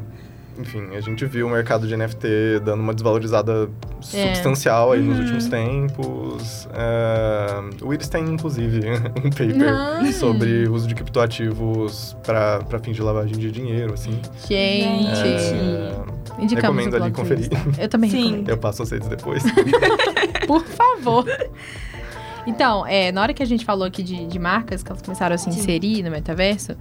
[0.59, 3.67] Enfim, a gente viu o mercado de NFT dando uma desvalorizada
[4.13, 4.27] É.
[4.35, 5.21] substancial aí nos Uhum.
[5.23, 6.69] últimos tempos.
[6.75, 8.81] É, O Iris tem, inclusive,
[9.25, 10.11] um paper Não.
[10.13, 14.11] sobre o uso de criptoativos para fins de lavagem de dinheiro, assim.
[14.47, 15.23] Gente.
[15.23, 15.91] É,
[16.39, 16.53] Indicamos
[16.85, 17.49] recomendo ali conferir.
[17.79, 18.23] Eu também Sim.
[18.25, 18.49] recomendo.
[18.49, 19.41] Eu passo vocês depois.
[20.45, 21.25] Por favor.
[22.45, 25.35] Então, é, na hora que a gente falou aqui de, de marcas que elas começaram
[25.35, 25.59] a se Sim.
[25.59, 26.75] inserir no metaverso,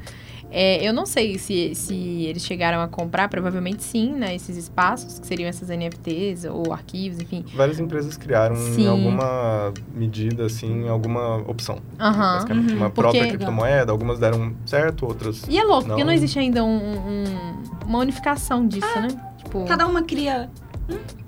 [0.55, 1.95] É, eu não sei se, se
[2.27, 4.35] eles chegaram a comprar, provavelmente sim, né?
[4.35, 7.43] Esses espaços, que seriam essas NFTs ou arquivos, enfim.
[7.55, 8.83] Várias empresas criaram Sim.
[8.85, 11.79] em alguma medida, assim, alguma opção.
[11.99, 12.35] Aham.
[12.35, 12.77] Basicamente, Uhum.
[12.77, 15.43] uma Porque- própria criptomoeda, algumas deram certo, outras...
[15.49, 16.09] E é louco, porque Não.
[16.09, 19.09] não existe ainda um- um- uma unificação disso, né?
[19.39, 19.65] Tipo.
[19.65, 20.51] Cada uma cria.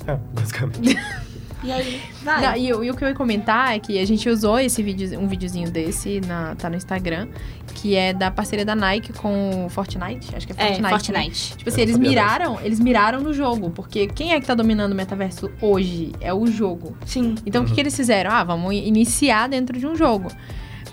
[0.07, 0.99] É, basicamente.
[1.65, 2.43] E aí, vai.
[2.43, 4.83] Não, e, o- e o que eu ia comentar é que a gente usou esse
[4.83, 7.29] vídeo, um videozinho desse, na, tá no Instagram,
[7.75, 10.35] que é da parceria da Nike com o Fortnite.
[10.37, 10.83] Acho que é é, Fortnite.
[10.83, 10.91] né?
[10.91, 11.57] Fortnite.
[11.57, 14.95] Tipo assim, eles miraram, eles miraram no jogo, porque quem é que tá dominando o
[14.95, 16.13] metaverso hoje?
[16.21, 16.97] É o jogo.
[17.07, 17.35] Sim.
[17.47, 17.75] Então o que, Uhum.
[17.77, 18.31] que eles fizeram?
[18.31, 20.31] Ah, vamos iniciar dentro de um jogo.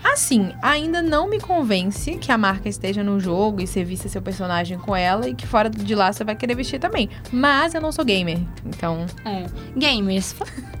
[0.04, 4.20] Assim, ainda não me convence que a marca esteja no jogo e você vista seu
[4.20, 7.08] personagem com ela e que fora de lá você vai querer vestir também.
[7.32, 9.06] Mas eu não sou gamer, então.
[9.24, 9.44] É.
[9.76, 10.34] Gamers,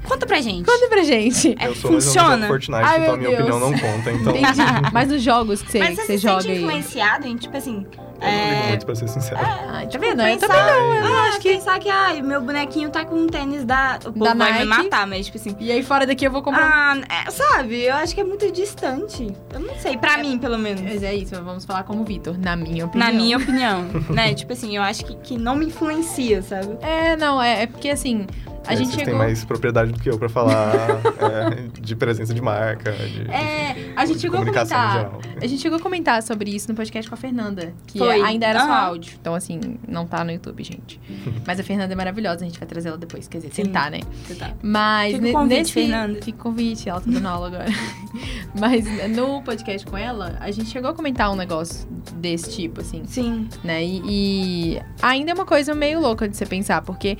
[0.04, 0.66] conta pra gente.
[0.66, 1.54] Conta pra gente.
[1.58, 2.46] É, eu sou funciona?
[2.46, 3.70] Fortnite, Ai, então a minha opinião Deus.
[3.70, 4.10] não conta.
[4.12, 4.60] Então, Entendi.
[4.92, 6.62] Mas os jogos que você, Mas que você você se joga sente aí.
[6.64, 7.86] influenciado em, tipo assim...
[7.94, 9.40] eu não ligo é, muito, pra ser sincero.
[9.42, 10.20] Ai, tá vendo?
[10.22, 10.94] Eu pensar- também não.
[10.94, 11.52] Eu ah, acho que.
[11.52, 13.98] pensar que, ai, meu bonequinho tá com um tênis da...
[14.04, 14.64] O povo Da vai Nike.
[14.64, 15.56] me matar, mas, tipo assim...
[15.58, 16.68] E aí fora daqui eu vou comprar.
[16.70, 17.82] Ah, é, sabe?
[17.82, 19.11] Eu acho que é muito distante.
[19.52, 20.80] Eu não sei, pra mim, pelo menos.
[20.80, 23.06] Mas é isso, vamos falar como o Vitor, na minha opinião.
[23.08, 24.34] Na minha opinião, né?
[24.34, 26.76] Tipo assim, eu acho que, que não me influencia, sabe?
[26.80, 28.26] É, não, é, é porque assim,
[28.66, 29.04] a É, gente vocês chegou.
[29.04, 30.74] têm mais propriedade do que eu pra falar
[31.20, 34.78] é, de presença de marca, de, É, a gente de chegou a comunicação
[35.10, 35.42] comentar.
[35.42, 38.20] A gente chegou a comentar sobre isso no podcast com a Fernanda, que Foi.
[38.22, 38.86] ainda era só Aham.
[38.86, 39.14] áudio.
[39.20, 41.00] Então, assim, não tá no YouTube, gente.
[41.46, 43.64] Mas a Fernanda é maravilhosa, a gente vai trazer ela depois, quer dizer, Sim.
[43.64, 44.00] tentar, né?
[44.26, 44.52] Você tá.
[44.62, 46.22] Mas Fica convite, nesse Fernanda.
[46.22, 47.66] Fica o convite, ela tá dando aula agora.
[48.58, 48.84] Mas
[49.16, 53.48] no podcast com ela, a gente chegou a comentar um negócio desse tipo, assim, Sim.
[53.64, 53.82] né?
[53.84, 57.16] E, e ainda é uma coisa meio louca de você pensar, porque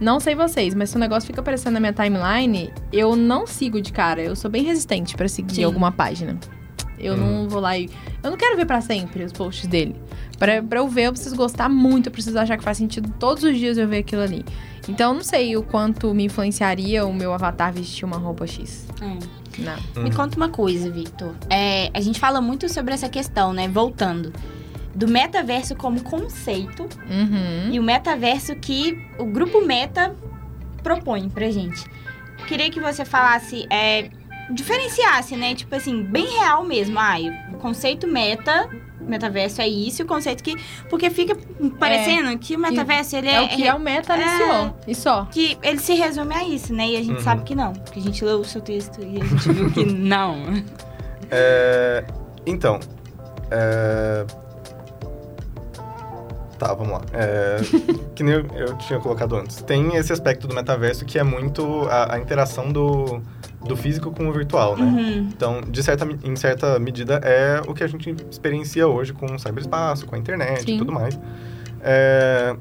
[0.00, 3.80] não sei vocês, mas se o negócio fica aparecendo na minha timeline, eu não sigo
[3.80, 4.22] de cara.
[4.22, 5.64] Eu sou bem resistente pra seguir Sim.
[5.64, 6.38] alguma página.
[6.98, 7.88] Eu não vou lá e.
[8.22, 9.96] Eu não quero ver pra sempre os posts dele.
[10.38, 13.42] Pra, pra eu ver, eu preciso gostar muito, eu preciso achar que faz sentido todos
[13.42, 14.44] os dias eu ver aquilo ali.
[14.88, 18.86] Então, eu não sei o quanto me influenciaria o meu avatar vestir uma roupa X.
[19.00, 19.40] É.
[19.58, 20.02] Não.
[20.02, 21.34] Me conta uma coisa, Victor.
[21.50, 23.68] É, a gente fala muito sobre essa questão, né?
[23.68, 24.32] Voltando.
[24.94, 27.70] Do metaverso como conceito Uhum.
[27.72, 30.14] e o metaverso que o grupo Meta
[30.82, 31.84] propõe pra gente.
[32.48, 34.10] Queria que você falasse, é,
[34.50, 35.54] diferenciasse, né?
[35.54, 36.98] Tipo assim, bem real mesmo.
[36.98, 37.16] Ah,
[37.52, 38.68] o conceito meta,
[39.00, 40.56] metaverso é isso, e o conceito que.
[40.88, 41.36] Porque fica
[41.78, 43.34] parecendo que o metaverso ele é.
[43.34, 44.76] É o que é o meta anunciou.
[44.88, 45.26] E só.
[45.26, 46.88] que ele se resume a isso, né?
[46.88, 47.20] E a gente Uhum.
[47.20, 47.72] sabe que não.
[47.74, 50.36] Porque a gente leu o seu texto e a gente viu que não.
[51.30, 52.04] É,
[52.46, 52.80] então,
[53.50, 54.26] é,
[56.60, 57.00] Tá, vamos lá.
[57.14, 57.56] É,
[58.14, 59.62] que nem eu, eu tinha colocado antes.
[59.62, 63.22] Tem esse aspecto do metaverso que é muito a, a interação do,
[63.66, 64.84] do físico com o virtual, né?
[64.84, 65.28] Uhum.
[65.34, 69.38] Então, de certa, em certa medida, é o que a gente experiencia hoje com o
[69.38, 70.74] cyberespaço, com a internet Sim.
[70.74, 71.18] e tudo mais.
[71.80, 72.54] É,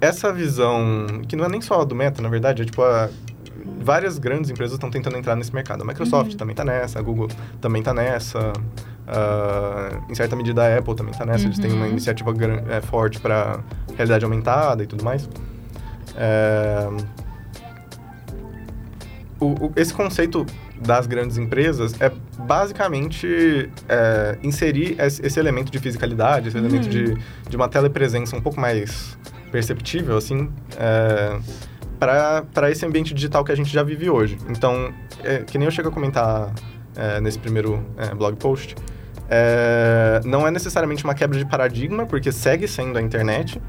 [0.00, 3.10] essa visão, que não é nem só do Meta, na verdade, é tipo a,
[3.80, 5.82] várias grandes empresas estão tentando entrar nesse mercado.
[5.82, 7.28] A Microsoft também está nessa, a Google
[7.60, 8.52] também está nessa,
[9.06, 11.44] ah, em certa medida a Apple também está nessa.
[11.46, 11.90] Eles têm uma Uhum.
[11.92, 12.32] iniciativa
[12.70, 13.60] é, forte para
[13.96, 15.28] realidade aumentada e tudo mais.
[16.16, 16.88] É,
[19.40, 20.44] o- o- esse conceito
[20.80, 27.16] das grandes empresas é basicamente é, inserir esse, esse elemento de fisicalidade, esse elemento de,
[27.48, 29.16] de uma telepresença um pouco mais
[29.50, 31.38] perceptível, assim, é,
[31.98, 34.38] para esse ambiente digital que a gente já vive hoje.
[34.48, 34.92] Então,
[35.24, 36.52] é, que nem eu chego a comentar
[36.96, 38.74] é, nesse primeiro é, blog post,
[39.30, 43.60] é, não é necessariamente uma quebra de paradigma, porque segue sendo a internet,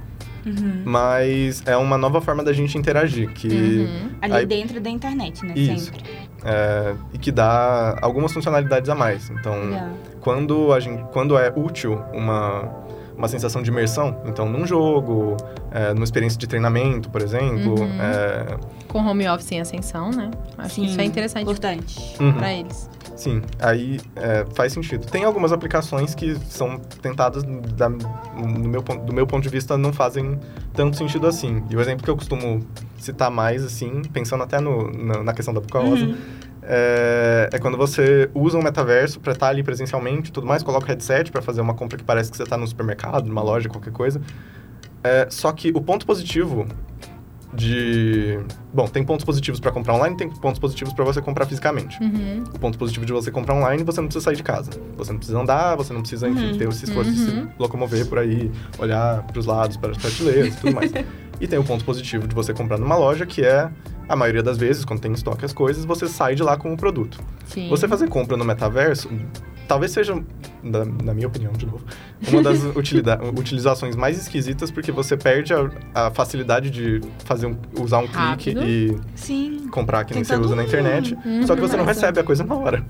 [0.45, 0.83] Uhum.
[0.85, 3.47] mas é uma nova forma da gente interagir, que...
[3.49, 4.09] Uhum.
[4.21, 5.53] Ali Aí- dentro da internet, né?
[5.55, 5.85] Isso.
[5.87, 6.03] Sempre.
[6.45, 9.29] é, e que dá algumas funcionalidades a mais.
[9.29, 9.89] Então, Legal.
[10.21, 12.69] quando, a gente, quando é útil uma,
[13.19, 15.35] uma sensação de imersão, então num jogo,
[15.71, 18.01] é, numa experiência de treinamento, por exemplo, Uhum.
[18.01, 20.31] é, Com home office em ascensão, né?
[20.57, 22.15] Acho que Sim, isso é interessante Importante.
[22.19, 22.89] uhum, pra eles.
[23.15, 25.05] sim, aí é, faz sentido.
[25.05, 29.91] Tem algumas aplicações que são tentadas, da- no meu, do meu ponto de vista, não
[29.91, 30.39] fazem
[30.73, 31.61] tanto sentido assim.
[31.69, 32.61] E o exemplo que eu costumo
[32.97, 36.15] citar mais, assim, pensando até no, na, na questão da Boca Rosa, Uhum.
[36.63, 40.85] É, é quando você usa um metaverso pra estar ali presencialmente e tudo mais, coloca
[40.85, 43.69] o headset pra fazer uma compra que parece que você tá no supermercado, numa loja,
[43.69, 44.21] qualquer coisa.
[45.03, 46.67] É, só que o ponto positivo
[47.53, 48.39] de...
[48.71, 51.97] Bom, tem pontos positivos pra comprar online, tem pontos positivos pra você comprar fisicamente.
[52.01, 52.43] Uhum.
[52.53, 54.69] O ponto positivo de você comprar online, você não precisa sair de casa.
[54.97, 56.57] Você não precisa andar, você não precisa, enfim, Uhum.
[56.59, 57.49] ter esse esforço de se Uhum.
[57.57, 60.91] locomover por aí, olhar pros lados, para as prateleiras e tudo mais.
[61.41, 63.69] e tem o ponto positivo de você comprar numa loja, que é,
[64.09, 66.73] a maioria das vezes, quando tem em estoque as coisas, você sai de lá com
[66.73, 67.19] o produto.
[67.45, 67.69] Sim.
[67.69, 69.07] Você fazer compra no metaverso,
[69.67, 70.19] talvez seja
[70.63, 71.81] da, na minha opinião, de novo,
[72.27, 72.59] uma das
[73.37, 78.59] utilizações mais esquisitas porque você perde a, a facilidade de fazer um, usar um Rápido.
[78.61, 79.67] clique e Sim.
[79.71, 81.15] comprar que nem você usa na internet.
[81.25, 81.45] Uhum.
[81.45, 81.99] Só que você não Exato.
[81.99, 82.83] recebe a coisa na hora.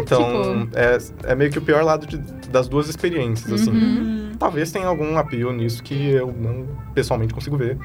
[0.00, 0.98] então, tipo- é,
[1.32, 3.70] é meio que o pior lado de- das duas experiências, assim.
[3.70, 3.78] Uhum.
[3.78, 4.32] Hum.
[4.38, 7.76] Talvez tenha algum apio nisso que eu não pessoalmente consigo ver.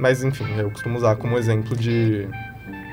[0.00, 2.26] Mas, enfim, eu costumo usar como exemplo de,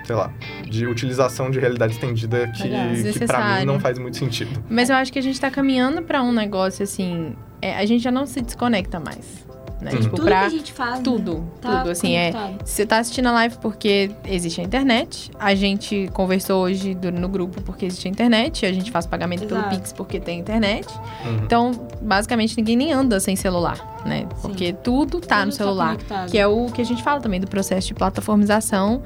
[0.04, 0.32] sei lá,
[0.70, 3.14] de utilização de realidade estendida que, Legal.
[3.14, 4.62] que pra mim não faz muito sentido.
[4.70, 7.34] Mas eu acho que a gente tá caminhando pra um negócio assim.
[7.62, 9.47] é, a gente já não se desconecta mais.
[9.80, 9.92] Né?
[9.92, 10.00] Uhum.
[10.00, 10.96] Tipo, Tudo pra que a gente faz.
[10.98, 11.02] né?
[11.04, 11.44] tudo.
[11.62, 11.92] Tá tudo.
[11.92, 12.34] Assim, é.
[12.66, 15.30] Você tá assistindo a live porque existe a internet.
[15.40, 18.66] A gente conversou hoje no grupo porque existe a internet.
[18.66, 19.76] A gente faz pagamento pelo Exato.
[19.76, 20.88] Pix porque tem internet.
[21.26, 21.36] Uhum.
[21.44, 24.28] Então, basicamente, ninguém nem anda sem celular, né?
[24.42, 25.88] Porque tudo tá Tudo no celular.
[25.96, 26.32] conectado.
[26.32, 29.04] que é o que a gente fala também do processo de plataformização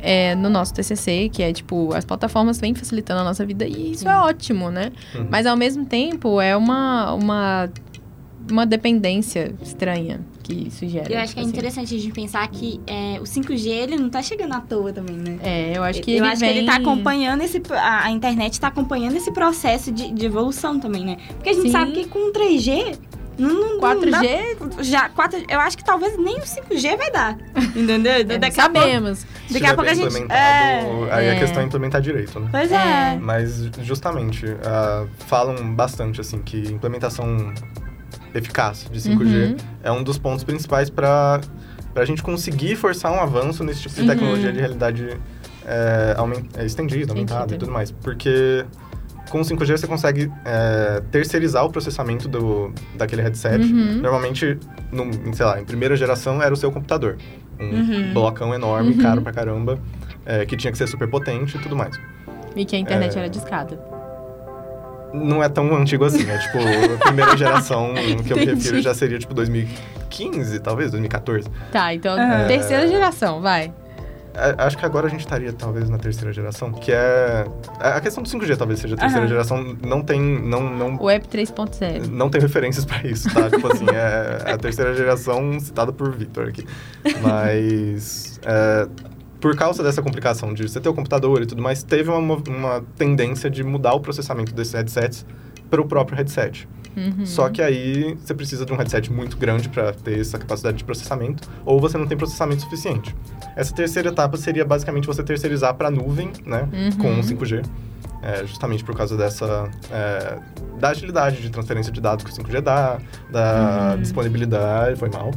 [0.00, 3.92] é, no nosso TCC, que é tipo, as plataformas vêm facilitando a nossa vida e
[3.92, 4.90] isso é ótimo, né?
[5.14, 5.26] Uhum.
[5.30, 7.70] Mas ao mesmo tempo é uma, uma,
[8.50, 11.10] uma dependência estranha que isso gera.
[11.12, 11.48] Eu acho que é tipo assim.
[11.48, 15.16] interessante a gente pensar que é, o 5G ele não tá chegando à toa também,
[15.16, 15.38] né?
[15.42, 16.52] É, eu acho que eu ele acho vem...
[16.52, 17.62] que ele tá acompanhando esse.
[17.70, 21.16] A, a internet tá acompanhando esse processo de, de evolução também, né?
[21.34, 21.72] Porque a gente Sim.
[21.72, 22.98] sabe que com 3G.
[23.36, 27.10] Não, não, não dá- 4G, já 4, eu acho que talvez nem o 5G vai
[27.10, 27.36] dar.
[27.74, 28.12] Entendeu?
[28.12, 29.18] é, Daqui a pouco- sabemos.
[29.48, 30.16] Se Daqui a pouco a gente.
[30.32, 30.80] É,
[31.10, 31.32] Aí É.
[31.36, 32.46] a questão é implementar direito, né?
[32.52, 32.76] pois É.
[33.14, 33.18] é.
[33.20, 37.52] Mas, justamente, ah, falam bastante, assim, que implementação
[38.34, 39.56] eficaz de 5G Uhum.
[39.82, 41.40] é um dos pontos principais para
[41.94, 44.06] a gente conseguir forçar um avanço nesse tipo de Uhum.
[44.08, 45.18] tecnologia de realidade
[45.66, 47.90] é, aumen- é, estendida, aumentada e tudo mais.
[47.90, 48.66] Porque
[49.30, 53.64] com o 5G você consegue é, terceirizar o processamento do, daquele headset.
[53.64, 53.94] Uhum.
[54.02, 54.58] Normalmente,
[54.92, 57.16] em, sei lá, em primeira geração era o seu computador.
[57.58, 58.12] Um Uhum.
[58.12, 58.98] blocão enorme, Uhum.
[58.98, 59.78] caro pra caramba,
[60.48, 61.98] que tinha que ser super potente e tudo mais.
[62.56, 63.78] E que a internet era discada.
[65.14, 66.58] Não é tão antigo assim, é tipo,
[67.00, 67.94] a primeira geração
[68.26, 71.48] que eu me refiro já seria tipo 2015, talvez, 2014.
[71.70, 72.46] Tá, então, Aham.
[72.48, 73.72] terceira geração, vai.
[74.36, 77.46] A- Acho que agora a gente estaria talvez na terceira geração, que é
[77.78, 79.28] a questão do 5G talvez seja a terceira Aham.
[79.28, 82.08] geração, não tem não não Web 3.0.
[82.10, 83.48] não tem referências pra isso, tá?
[83.48, 86.66] tipo assim, é a terceira geração citada por Victor aqui.
[87.22, 88.88] Mas é,
[89.44, 92.82] por causa dessa complicação de você ter o computador e tudo mais, teve uma, uma
[92.96, 95.26] tendência de mudar o processamento desses headsets
[95.68, 96.66] para o próprio headset.
[96.96, 97.26] Uhum.
[97.26, 100.84] Só que aí você precisa de um headset muito grande para ter essa capacidade de
[100.84, 103.14] processamento, ou você não tem processamento suficiente.
[103.54, 106.92] Essa terceira etapa seria basicamente você terceirizar para a nuvem, né, Uhum.
[106.92, 107.62] com o 5G,
[108.24, 110.38] é, justamente por causa dessa é,
[110.78, 112.98] da agilidade de transferência de dados que o 5G dá,
[113.30, 114.00] da Uhum.
[114.02, 115.30] disponibilidade, foi mal,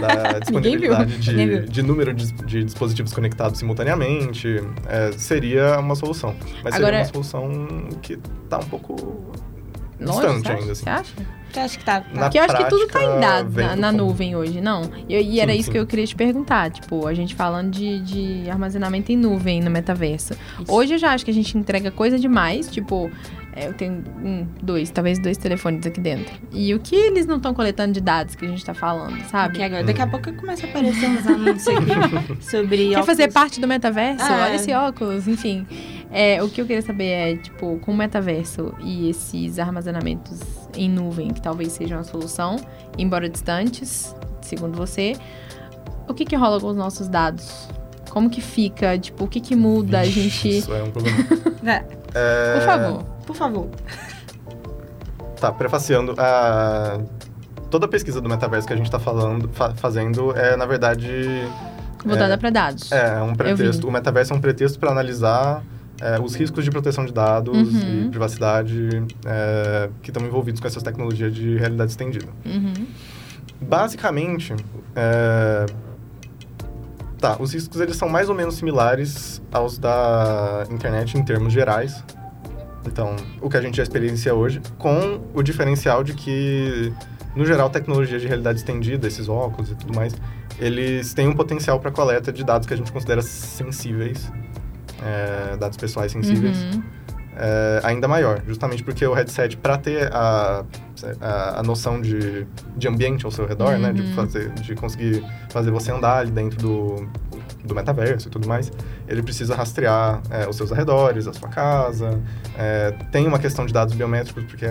[0.00, 6.34] da disponibilidade de, de número de, de dispositivos conectados simultaneamente, é, seria uma solução.
[6.64, 8.16] Mas Agora- seria uma solução que
[8.48, 9.30] tá um pouco
[10.06, 10.58] distante você acha?
[10.58, 10.82] ainda, assim.
[10.82, 11.38] Você acha?
[11.56, 12.00] Eu acho que tá.
[12.00, 12.06] tá.
[12.12, 14.82] Na Porque eu acho que tudo tá em dados na, na nuvem hoje, não?
[15.08, 15.72] E, e era Sim, isso sim.
[15.72, 16.70] que eu queria te perguntar.
[16.70, 20.34] Tipo, a gente falando de, de armazenamento em nuvem no metaverso.
[20.34, 20.72] Isso.
[20.72, 22.70] Hoje eu já acho que a gente entrega coisa demais.
[22.70, 23.10] Tipo,
[23.58, 26.32] é, eu tenho um, dois, talvez dois telefones aqui dentro.
[26.52, 29.54] E o que eles não estão coletando de dados que a gente tá falando, sabe?
[29.54, 32.90] Porque agora, daqui a pouco começa a aparecer uns anúncios aqui sobre.
[32.90, 33.34] Quer fazer óculos.
[33.34, 34.24] parte do metaverso?
[34.24, 34.44] Ah.
[34.44, 35.66] Olha esse óculos, enfim.
[36.10, 40.40] É, o que eu queria saber é, tipo, com o metaverso e esses armazenamentos
[40.74, 42.56] em nuvem, que talvez sejam a solução,
[42.96, 45.14] embora distantes, segundo você,
[46.08, 47.68] o que que rola com os nossos dados?
[48.10, 48.98] Como que fica?
[48.98, 50.00] Tipo, o que que muda?
[50.00, 50.58] A gente...
[50.58, 51.18] Isso é um problema.
[52.14, 53.02] É, Por favor.
[53.26, 53.68] Por favor.
[55.38, 56.14] Tá, prefaciando.
[56.18, 56.98] A...
[57.70, 61.46] Toda a pesquisa do metaverso que a gente tá falando, fa- fazendo é, na verdade,
[62.02, 62.36] Voltada É.
[62.38, 62.90] pra dados.
[62.90, 63.86] é um pretexto.
[63.86, 65.62] O metaverso é um pretexto para analisar
[66.00, 68.06] é, os riscos de proteção de dados Uhum.
[68.06, 68.88] e privacidade
[69.26, 72.28] é, que estão envolvidos com essas tecnologias de realidade estendida.
[72.44, 72.86] Uhum.
[73.60, 74.54] Basicamente,
[74.94, 75.66] é,
[77.18, 82.02] tá, os riscos eles são mais ou menos similares aos da internet em termos gerais.
[82.86, 86.92] Então, o que a gente já experiencia hoje, com o diferencial de que,
[87.34, 90.14] no geral, tecnologia de realidade estendida, esses óculos e tudo mais,
[90.58, 94.30] eles têm um potencial para coleta de dados que a gente considera sensíveis,
[95.04, 96.82] é, dados pessoais sensíveis Uhum.
[97.36, 100.64] é, ainda maior, justamente porque o headset, para ter a,
[101.20, 102.46] a, a noção de,
[102.76, 104.12] de ambiente ao seu redor, né, de, Uhum.
[104.14, 107.08] fazer, de conseguir fazer você andar ali dentro do,
[107.64, 108.72] do metaverso e tudo mais,
[109.06, 112.20] ele precisa rastrear é, os seus arredores, a sua casa.
[112.56, 114.66] É, tem uma questão de dados biométricos, porque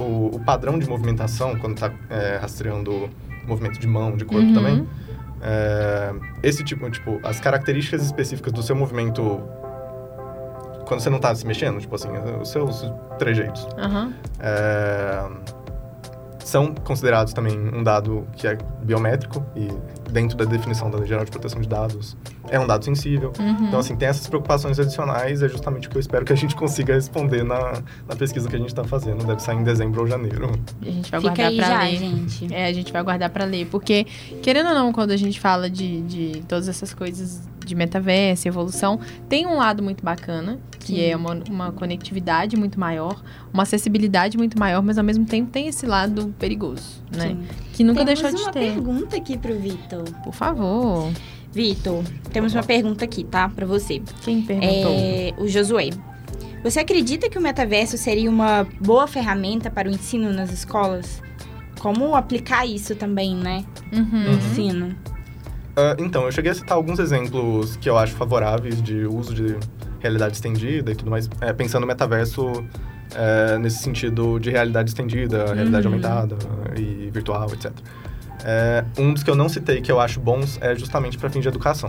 [0.00, 1.92] o, o padrão de movimentação, quando está
[2.40, 3.08] rastreando
[3.46, 4.52] movimento de mão, de corpo Uhum.
[4.54, 4.88] também,
[5.44, 9.42] é, esse tipo, tipo, as características específicas do seu movimento
[10.86, 12.08] quando você não tá se mexendo, tipo assim,
[12.40, 13.66] os seus trejeitos.
[13.78, 14.12] Aham.
[14.40, 15.28] É,
[16.44, 19.68] são considerados também um dado que é biométrico e
[20.10, 22.16] dentro da definição da Lei Geral de Proteção de Dados
[22.48, 23.32] é um dado sensível.
[23.38, 23.66] Uhum.
[23.66, 26.54] Então, assim, tem essas preocupações adicionais, é justamente o que eu espero que a gente
[26.54, 29.24] consiga responder na, na pesquisa que a gente está fazendo.
[29.24, 30.50] Deve sair em dezembro ou janeiro.
[30.80, 31.96] A gente vai Fica guardar já, ler.
[31.96, 32.54] gente.
[32.54, 33.66] É, a gente vai guardar pra ler.
[33.66, 34.06] Porque,
[34.42, 39.00] querendo ou não, quando a gente fala de, de todas essas coisas de metaverso, evolução,
[39.28, 41.00] tem um lado muito bacana, que Sim.
[41.00, 45.66] é uma, uma conectividade muito maior, uma acessibilidade muito maior, mas ao mesmo tempo tem
[45.68, 47.28] esse lado perigoso, né?
[47.28, 47.44] Sim.
[47.72, 48.72] Que nunca temos deixou de uma ter.
[48.72, 50.04] pergunta aqui pro Vitor.
[50.22, 51.10] Por favor.
[51.52, 52.02] Vitor,
[52.32, 53.48] temos uma pergunta aqui, tá?
[53.48, 54.02] Pra você.
[54.22, 54.92] Quem perguntou?
[54.92, 55.90] É, o Josué.
[56.64, 61.22] Você acredita que o metaverso seria uma boa ferramenta para o ensino nas escolas?
[61.78, 63.64] Como aplicar isso também, né?
[63.92, 64.24] Uhum.
[64.24, 64.96] No ensino.
[65.76, 69.56] Ah, então, eu cheguei a citar alguns exemplos que eu acho favoráveis de uso de
[70.00, 72.64] realidade estendida e tudo mais, é, pensando no metaverso
[73.16, 75.94] é, nesse sentido de realidade estendida, realidade Uhum.
[75.94, 76.36] aumentada
[76.76, 77.72] e virtual, etc.
[78.44, 81.40] É, um dos que eu não citei que eu acho bons é justamente para fim
[81.40, 81.88] de educação.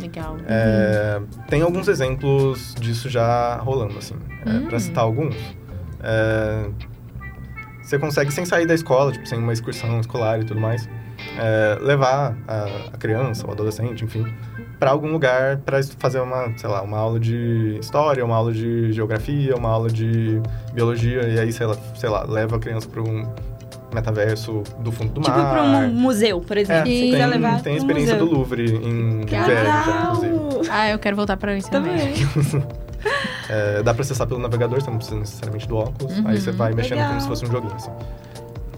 [0.00, 0.36] Legal.
[0.48, 4.14] É, Tem alguns exemplos disso já rolando, assim.
[4.46, 4.66] Hum.
[4.68, 5.36] Para citar alguns,
[6.02, 6.68] é,
[7.82, 10.88] você consegue, sem sair da escola, tipo, sem uma excursão escolar e tudo mais,
[11.38, 14.24] é, levar a, a criança, o adolescente, enfim,
[14.78, 18.92] para algum lugar para fazer uma, sei lá, uma aula de história, uma aula de
[18.92, 20.40] geografia, uma aula de
[20.74, 23.26] biologia, e aí, sei lá, sei lá leva a criança para um
[23.94, 25.50] metaverso do fundo do Tipo mar.
[25.52, 26.86] para um museu, por É, exemplo.
[26.86, 28.28] Se tem, levar tem a um experiência museu.
[28.28, 29.70] do Louvre em Velho,
[30.06, 30.68] inclusive.
[30.70, 31.72] Ah, eu quero voltar para o ensino.
[31.72, 32.14] Também.
[33.50, 36.16] É, dá pra acessar pelo navegador, você não precisa necessariamente do óculos.
[36.16, 36.28] Uhum.
[36.28, 37.08] Aí você vai mexendo Legal.
[37.08, 37.90] como se fosse um joguinho, assim.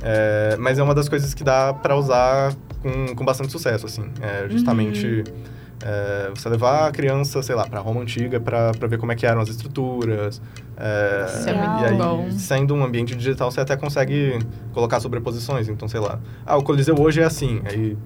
[0.07, 2.53] É, mas é uma das coisas que dá pra usar
[2.83, 4.05] com, com bastante sucesso, assim.
[4.21, 5.35] É, justamente Uhum.
[5.83, 9.15] é, você levar a criança, sei lá, pra Roma Antiga pra, pra ver como é
[9.17, 10.43] que eram as estruturas.
[10.77, 12.31] É, Isso é muito e aí, bom.
[12.33, 14.39] sendo um ambiente digital, você até consegue
[14.75, 15.69] colocar sobreposições.
[15.69, 17.63] Então, sei lá, ah, o Coliseu hoje é assim.
[17.65, 17.97] Aí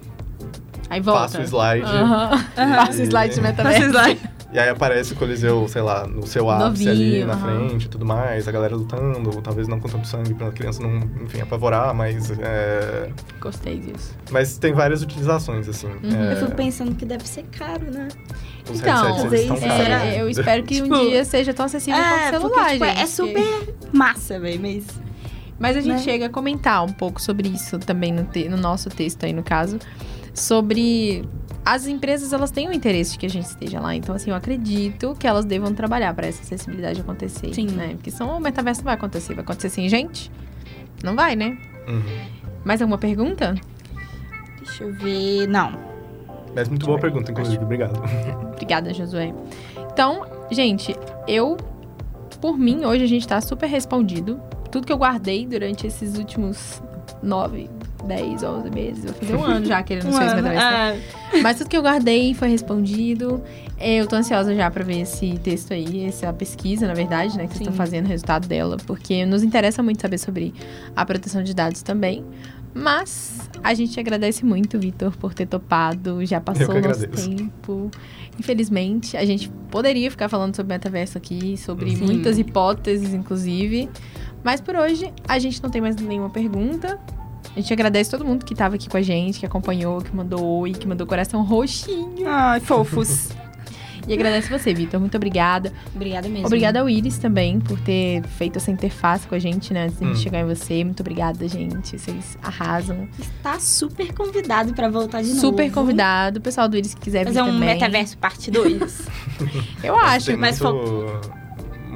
[0.90, 1.22] Aí volta.
[1.22, 1.84] passa o slide.
[1.84, 2.30] Aham.
[2.54, 3.92] Passa o slide de metaverso.
[4.50, 7.68] E aí aparece o Coliseu, sei lá, no seu ápice Novinho, ali na aham.
[7.68, 10.96] frente e tudo mais, a galera lutando, talvez não com tanto sangue pra criança não,
[11.22, 12.30] enfim, apavorar, mas.
[12.40, 14.16] é, Gostei disso.
[14.30, 15.86] Mas tem várias utilizações, assim.
[15.88, 16.00] Uhum.
[16.30, 18.08] é, Eu fico pensando que deve ser caro, né?
[18.70, 22.00] os Então, headsets eles estão é, eu espero que um Tipo, dia seja tão acessível
[22.00, 23.00] quanto o É, celular, porque tipo, gente.
[23.02, 24.86] é super massa, velho, mas...
[25.58, 26.02] Mas a gente né?
[26.02, 29.42] chega a comentar um pouco sobre isso também no, te- no nosso texto aí, no
[29.42, 29.78] caso.
[30.32, 31.28] Sobre
[31.70, 33.94] as empresas, elas têm o interesse de que a gente esteja lá.
[33.94, 37.52] Então, assim, eu acredito que elas devam trabalhar para essa acessibilidade acontecer.
[37.52, 37.66] Sim.
[37.66, 37.88] Né?
[37.88, 39.34] Porque senão o metaverso não vai acontecer.
[39.34, 40.32] Vai acontecer sem gente?
[41.04, 41.58] Não vai, né?
[41.86, 42.02] Uhum.
[42.64, 43.54] Mais alguma pergunta?
[44.64, 45.46] Deixa eu ver...
[45.46, 45.78] Não.
[46.56, 47.62] Mas muito boa pergunta, inclusive.
[47.62, 48.00] Obrigado.
[48.54, 49.34] Obrigada, Josué.
[49.92, 50.96] Então, gente,
[51.26, 51.58] eu,
[52.40, 54.40] por mim, hoje a gente tá super respondido.
[54.72, 56.82] Tudo que eu guardei durante esses últimos
[57.22, 57.68] nove,
[58.06, 59.04] dez, onze meses.
[59.04, 60.66] Vai fazer um ano já querendo Um ser esse ano, metaverso.
[60.70, 61.02] né?
[61.34, 61.40] é.
[61.42, 63.42] Mas tudo que eu guardei foi respondido.
[63.80, 67.44] Eu tô ansiosa já pra ver esse texto aí, essa pesquisa, na verdade, né?
[67.44, 68.76] Que vocês estão fazendo, o resultado dela.
[68.86, 70.52] Porque nos interessa muito saber sobre
[70.96, 72.24] a proteção de dados também.
[72.74, 76.24] Mas a gente agradece muito, Vitor, por ter topado.
[76.24, 77.28] Já passou que o nosso agradeço.
[77.34, 77.90] tempo.
[78.38, 82.04] Infelizmente, a gente poderia ficar falando sobre metaverso aqui, sobre Sim.
[82.04, 83.88] muitas hipóteses, inclusive.
[84.44, 86.98] Mas por hoje, a gente não tem mais nenhuma pergunta.
[87.56, 90.44] A gente agradece todo mundo que estava aqui com a gente, que acompanhou, que mandou
[90.60, 92.26] oi, que mandou coração roxinho.
[92.26, 93.30] Ai, fofos.
[94.06, 94.98] E agradece você, Vitor.
[94.98, 95.70] Muito obrigada.
[95.94, 96.46] Obrigada mesmo.
[96.46, 99.84] Obrigada ao Iris também por ter feito essa interface com a gente, né?
[99.84, 100.14] Antes de Hum.
[100.14, 100.82] chegar em você.
[100.82, 101.98] Muito obrigada, gente.
[101.98, 103.06] Vocês arrasam.
[103.18, 105.40] Está super convidado pra voltar de novo.
[105.40, 106.38] Super convidado.
[106.38, 107.74] O pessoal do Iris que quiser vir Fazer um também.
[107.74, 109.02] metaverso parte 2.
[109.84, 110.38] Eu acho.
[110.38, 111.20] Mas muito,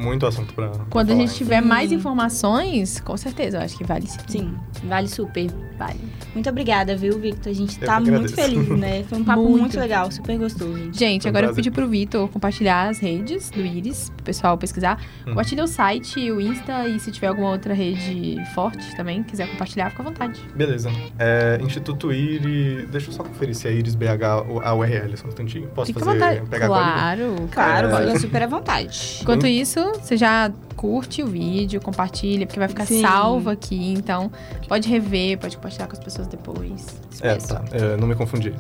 [0.03, 0.69] muito assunto pra.
[0.91, 1.69] Quando pra a gente tiver Sim.
[1.69, 4.19] mais informações, com certeza, eu acho que vale sim.
[4.29, 5.51] Sim, vale super.
[5.79, 5.99] Vale.
[6.35, 7.51] Muito obrigada, viu, Victor?
[7.51, 9.03] A gente Eu tá muito feliz, né?
[9.09, 9.61] Foi um papo Muito.
[9.61, 10.99] muito, legal, super gostoso, gente.
[10.99, 11.65] Gente, um agora eu prazer.
[11.65, 15.01] pedi pro Vitor compartilhar as redes do Iris, pro pessoal pesquisar.
[15.23, 15.31] Hum.
[15.31, 19.91] Compartilha o site, o Insta e se tiver alguma outra rede forte também, quiser compartilhar,
[19.91, 20.41] fica à vontade.
[20.55, 20.91] Beleza.
[21.19, 22.89] É, Instituto Iris.
[22.89, 25.69] Deixa eu só conferir se é Iris BH ou a URL, só um instantinho.
[25.69, 26.19] Posso fica à fazer.
[26.19, 26.49] vontade.
[26.49, 26.85] Pegar agora?
[26.93, 27.49] claro.
[27.51, 28.07] Claro, É.
[28.07, 29.19] fica super à vontade.
[29.23, 33.01] Enquanto isso, você já curte o vídeo, compartilha, porque vai ficar Sim.
[33.03, 33.93] salvo aqui.
[33.93, 34.31] Então,
[34.69, 36.87] pode rever, pode compartilhar com as pessoas depois.
[37.21, 37.63] É, tá.
[37.73, 38.53] É, não me confundi.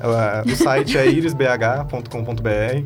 [0.47, 2.85] O site é irisbh.com.br.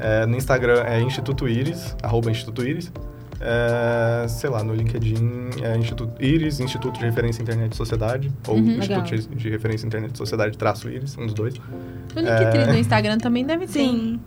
[0.00, 2.92] É, no Instagram é Instituto Iris, arroba Instituto Iris.
[3.40, 8.32] É, sei lá, no LinkedIn é Instituto Iris, Instituto de Referência Internet e Sociedade.
[8.48, 8.78] Ou Uhum.
[8.78, 11.54] Instituto de- de Referência Internet e Sociedade traço Iris, um dos dois.
[11.56, 12.66] O Linktree É.
[12.66, 13.72] do Instagram também deve ter.
[13.80, 14.20] Sim.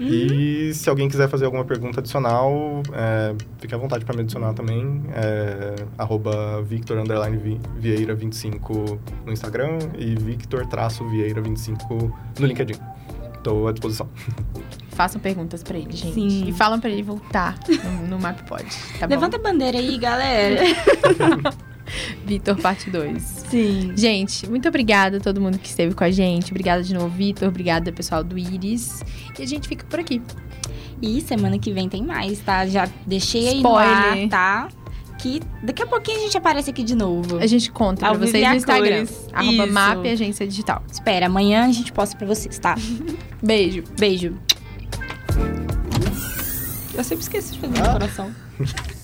[0.00, 4.54] E se alguém quiser fazer alguma pergunta adicional, é, fique à vontade para me adicionar
[4.54, 5.02] também.
[5.14, 12.46] É, arroba Victor underline Vi- Vieira 25 no Instagram e Victor traço Vieira 25 no
[12.46, 12.74] LinkedIn.
[13.36, 14.08] Estou à disposição.
[14.90, 16.12] Façam perguntas pra ele, gente.
[16.14, 16.48] Sim.
[16.48, 17.58] E falam pra ele voltar
[18.02, 18.64] no, no MapPod.
[18.98, 20.60] Tá Levanta a bandeira aí, galera.
[22.24, 23.22] Vitor, parte 2.
[23.22, 23.92] Sim.
[23.96, 26.50] Gente, muito obrigada a todo mundo que esteve com a gente.
[26.50, 27.48] Obrigada de novo, Vitor.
[27.48, 29.02] Obrigada, pessoal do Iris.
[29.38, 30.22] E a gente fica por aqui.
[31.02, 32.66] E semana que vem tem mais, tá?
[32.66, 34.68] Já deixei aí no ar, tá?
[35.18, 37.38] Que daqui a pouquinho a gente aparece aqui de novo.
[37.38, 39.06] A gente conta Ao pra vocês no Instagram.
[39.32, 39.66] Arroba.
[39.66, 40.82] Map Agência Digital.
[40.90, 42.74] Espera, amanhã a gente posta pra vocês, tá?
[43.42, 43.84] Beijo.
[43.98, 44.36] Beijo.
[46.94, 48.34] Eu sempre esqueço de fazer meu coração.